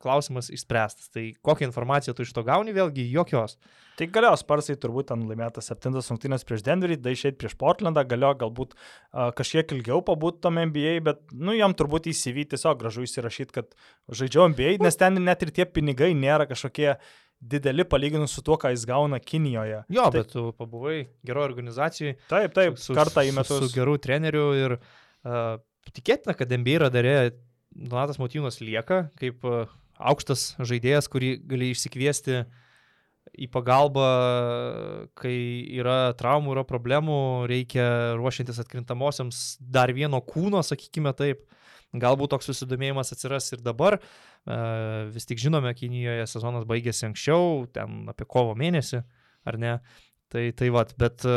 [0.02, 1.10] klausimas išspręstas.
[1.14, 3.58] Tai kokią informaciją tu iš to gauni, vėlgi jokios.
[4.00, 8.34] Tai galėjo Sparsai turbūt ten laimėtas septintas rungtynės prieš Denverį, da išėjti prieš Portlandą, galėjo
[8.46, 13.54] galbūt uh, kažkiek ilgiau pabūti tom NBA, bet, nu, jam turbūt įsivy tiesiog gražu įsirašyti,
[13.60, 13.76] kad
[14.10, 16.96] žaidžiau NBA, nes ten net ir tie pinigai nėra kažkokie
[17.42, 19.84] dideli palyginus su tuo, ką jis gauna Kinijoje.
[19.90, 22.18] Jo, tai, bet tu pabuvai geroje organizacijoje.
[22.30, 23.58] Taip, taip, su, kartą į metus.
[23.58, 25.58] Su, su geru treneriu ir uh,
[25.90, 27.16] tikėtina, kad NBA radarė
[27.72, 29.72] Donatas Motynas lieka kaip uh,
[30.02, 32.44] aukštas žaidėjas, kurį gali išsikviesti
[33.38, 34.08] į pagalbą,
[35.18, 35.36] kai
[35.78, 37.18] yra traumų, yra problemų,
[37.50, 37.86] reikia
[38.20, 41.46] ruošiantis atkrintamosiams dar vieno kūno, sakykime taip.
[41.92, 43.98] Galbūt toks susidomėjimas atsiras ir dabar.
[44.00, 44.58] E,
[45.12, 49.02] vis tik žinome, Kinijoje sezonas baigėsi anksčiau, ten apie kovo mėnesį,
[49.44, 49.74] ar ne?
[50.32, 51.36] Tai tai vad, bet e,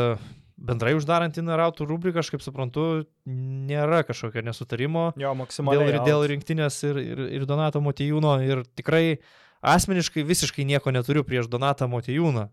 [0.55, 5.09] bendrai uždarant inarautų rubriką, aš kaip suprantu, nėra kažkokio nesutarimo.
[5.19, 5.97] Jo, maksimaliai.
[5.97, 9.19] Dėl, dėl rinktinės ir, ir, ir Donato Motijūno ir tikrai
[9.65, 12.47] asmeniškai visiškai nieko neturiu prieš Donatą Motijūną.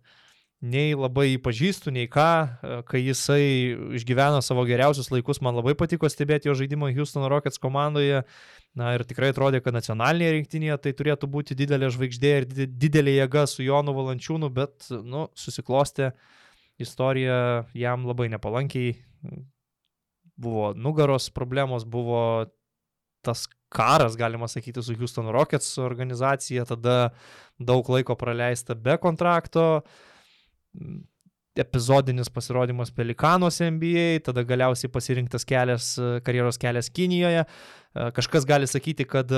[0.63, 2.33] Nei labai jį pažįstu, nei ką,
[2.87, 8.23] kai jisai išgyveno savo geriausius laikus, man labai patiko stebėti jo žaidimą Houston Rockets komandoje.
[8.79, 13.43] Na ir tikrai atrodė, kad nacionalinėje rinktinėje tai turėtų būti didelė žvaigždė ir didelė jėga
[13.51, 16.31] su Jonu Valančiūnu, bet, nu, susiklostė uh,
[16.83, 18.97] istorija jam labai nepalankiai.
[20.43, 22.47] Buvo nugaros problemos, buvo
[23.23, 27.13] tas karas, galima sakyti, su Houston Rockets organizacija, tada
[27.59, 29.83] daug laiko praleista be kontrakto,
[31.57, 37.45] epizodinis pasirodymas Pelikanuose NBA, tada galiausiai pasirinktas kelias, karjeros kelias Kinijoje.
[37.93, 39.29] Kažkas gali sakyti, kad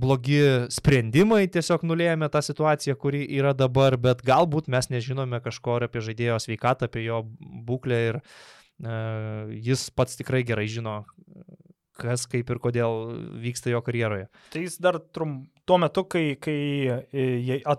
[0.00, 0.40] blogi
[0.72, 6.38] sprendimai tiesiog nulėmė tą situaciją, kuri yra dabar, bet galbūt mes nežinome kažko apie žaidėjo
[6.40, 7.26] sveikatą, apie jo
[7.68, 8.20] būklę ir
[9.60, 11.02] jis pats tikrai gerai žino,
[12.00, 12.94] kas kaip ir kodėl
[13.42, 14.28] vyksta jo karjeroje.
[14.54, 15.34] Tai jis dar trum,
[15.68, 16.56] tuo metu, kai, kai
[17.12, 17.26] e,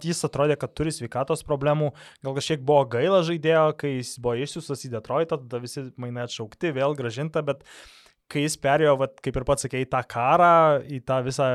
[0.06, 1.92] jis atrodė, kad turi sveikatos problemų,
[2.26, 6.76] gal kažkiek buvo gaila žaidėjo, kai jis buvo išsiustas į Detroitą, tada visi mainai atšaukti,
[6.78, 7.66] vėl gražinta, bet
[8.32, 10.54] kai jis perėjo, vat, kaip ir pats sakė, į tą karą,
[10.88, 11.50] į tą visą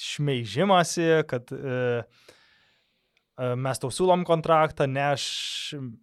[0.00, 5.24] šmeižimąsi, kad e, e, mes tau siūlom kontraktą, ne aš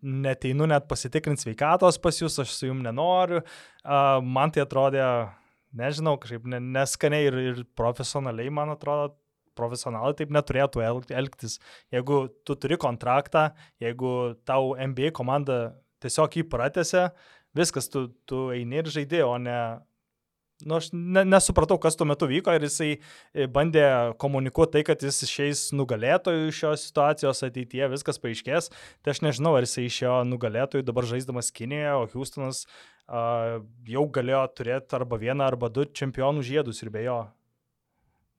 [0.01, 3.41] neteinu net pasitikrinti sveikatos pas jūs, aš su jum nenoriu.
[3.41, 5.05] E, man tai atrodė
[5.77, 9.15] nežinau, kažkaip neskaniai ir, ir profesionaliai, man atrodo,
[9.57, 11.57] profesionalai taip neturėtų elgtis.
[11.93, 13.49] Jeigu tu turi kontraktą,
[13.81, 14.11] jeigu
[14.45, 17.07] tau NBA komanda tiesiog jį pratęsia,
[17.57, 19.59] viskas, tu, tu eini ir žaidži, o ne...
[20.65, 23.83] Nu, aš ne, nesupratau, kas tuo metu vyko ir jisai e, bandė
[24.17, 28.71] komunikuoti tai, kad jis išeis nugalėtojų iš šios situacijos ateityje, viskas paaiškės.
[29.05, 34.41] Tai aš nežinau, ar jisai išėjo nugalėtojų dabar žaisdamas Kinijoje, o Houstonas uh, jau galėjo
[34.57, 37.19] turėti arba vieną, arba du čempionų žiedus ir be jo.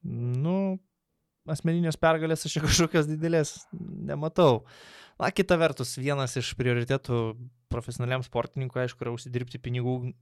[0.03, 0.59] Nu,
[1.49, 4.65] asmeninės pergalės aš kažkokios didelės nematau.
[5.19, 7.17] Na, kita vertus, vienas iš prioritėtų
[7.67, 10.13] profesionaliam sportininkui, aišku, yra užsidirbti pinigų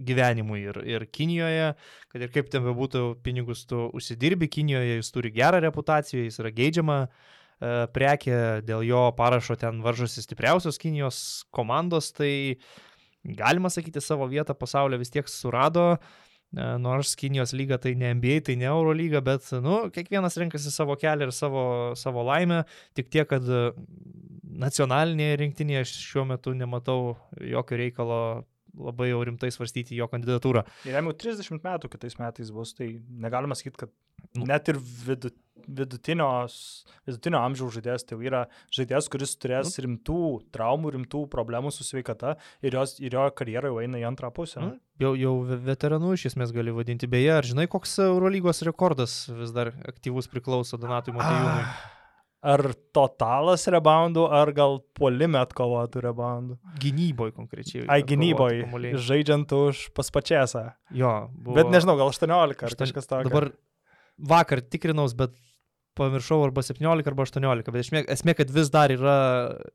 [0.00, 1.74] gyvenimui ir, ir Kinijoje,
[2.08, 6.54] kad ir kaip ten bebūtų pinigus tu užsidirbi, Kinijoje jis turi gerą reputaciją, jis yra
[6.56, 7.10] geidžiama e,
[7.92, 11.20] prekė, dėl jo parašo ten varžosi stipriausios Kinijos
[11.52, 12.56] komandos, tai
[13.20, 18.40] galima sakyti, savo vietą pasaulio vis tiek surado, e, nors Kinijos lyga tai ne NBA,
[18.46, 21.64] tai ne Euro lyga, bet, nu, kiekvienas renkasi savo kelią ir savo,
[21.98, 22.64] savo laimę,
[22.98, 23.46] tik tiek, kad
[24.60, 28.20] nacionalinėje rinktinėje šiuo metu nematau jokio reikalo
[28.80, 30.62] labai jau rimtai svarstyti jo kandidatūrą.
[30.86, 33.92] Ir jam jau 30 metų kitais metais bus, tai negalima sakyti, kad
[34.38, 34.46] nu.
[34.48, 35.32] net ir vidu,
[35.78, 36.28] vidutinio,
[37.08, 38.42] vidutinio amžiaus žaidėjas tai yra
[38.74, 39.84] žaidėjas, kuris turės nu.
[39.86, 40.22] rimtų
[40.54, 44.60] traumų, rimtų problemų su sveikata ir, jos, ir jo karjera jau eina į antrą pusę.
[44.64, 44.74] Nu.
[45.00, 47.08] Jau, jau veteranų iš esmės gali vadinti.
[47.10, 51.64] Beje, ar žinai, koks Eurolygos rekordas vis dar aktyvus priklauso Donatui Matejūnui?
[51.64, 51.96] Ah.
[52.40, 52.62] Ar
[52.96, 56.54] totalas reboundų, ar gal polime atkovotų reboundų?
[56.80, 57.82] Gynyboje konkrečiai.
[57.92, 58.64] Ai, gynyboje.
[58.96, 60.70] Žaidžiant už paspačiasą.
[60.96, 61.28] Jo.
[61.36, 61.58] Buvo...
[61.58, 63.28] Bet nežinau, gal 18 ar kažkas tokio.
[63.28, 63.50] Dabar
[64.32, 65.36] vakar tikrinaus, bet
[66.00, 69.16] pamiršau, arba 17, arba 18, bet esmė, esmė, kad vis dar yra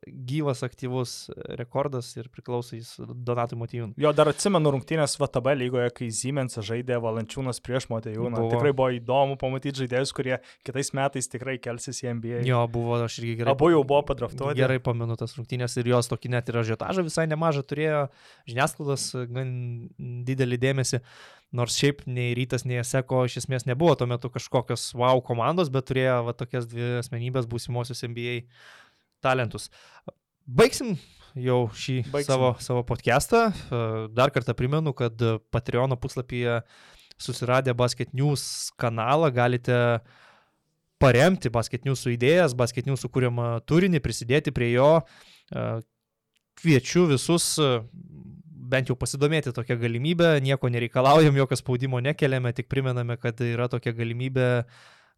[0.06, 1.16] gyvas, aktyvus
[1.60, 3.96] rekordas ir priklauso jis Donatui Motyvūnui.
[4.02, 8.48] Jo, dar atsimenu rungtynės VTB lygoje, kai Siemensas žaidė Valančiūnas prieš Motyvūną.
[8.56, 12.42] Tikrai buvo įdomu pamatyti žaidėjus, kurie kitais metais tikrai kelsis į NBA.
[12.50, 13.56] Jo, buvo, aš irgi gerai.
[13.56, 14.58] Abu jau buvo padraftuoti.
[14.60, 18.06] Gerai pamenu tas rungtynės ir jos tokį net ir ažiotažą visai nemažą turėjo,
[18.50, 19.56] žiniasklaidos gan
[20.28, 21.02] didelį dėmesį.
[21.56, 25.88] Nors šiaip nei rytas, nei Seko iš esmės nebuvo tuo metu kažkokios wow komandos, bet
[25.90, 28.42] turėjo va, tokias dvi asmenybės būsimosius NBA
[29.24, 29.70] talentus.
[30.46, 30.98] Baigsim
[31.36, 32.28] jau šį Baigsim.
[32.28, 33.48] savo, savo podcastą.
[34.16, 35.16] Dar kartą primenu, kad
[35.52, 36.60] Patreon puslapyje
[37.18, 40.00] susiradę Basket News kanalą galite
[41.00, 45.00] paremti Basket News idėjas, Basket News kūriamą turinį, prisidėti prie jo.
[46.56, 47.56] Kviečiu visus
[48.72, 53.94] bent jau pasidomėti tokią galimybę, nieko nereikalaujam, jokio spaudimo nekeliame, tik primename, kad yra tokia
[53.98, 54.50] galimybė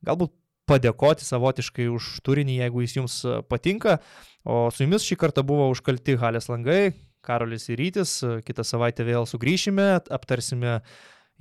[0.07, 0.35] galbūt
[0.67, 3.99] padėkoti savotiškai už turinį, jeigu jis jums patinka.
[4.47, 6.91] O su jumis šį kartą buvo užkalti Halės langai,
[7.23, 10.81] Karolis ir Rytis, kitą savaitę vėl sugrįšime, aptarsime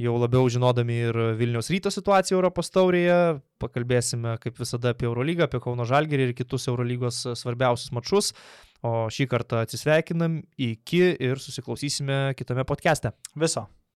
[0.01, 5.61] jau labiau žinodami ir Vilniaus ryto situaciją Europos taurėje, pakalbėsime kaip visada apie Eurolygą, apie
[5.65, 8.33] Kauno Žalgirį ir kitus Eurolygos svarbiausius mačius.
[8.85, 13.15] O šį kartą atsisveikinam iki ir susiklausysime kitame podcast'e.
[13.39, 13.67] Viso.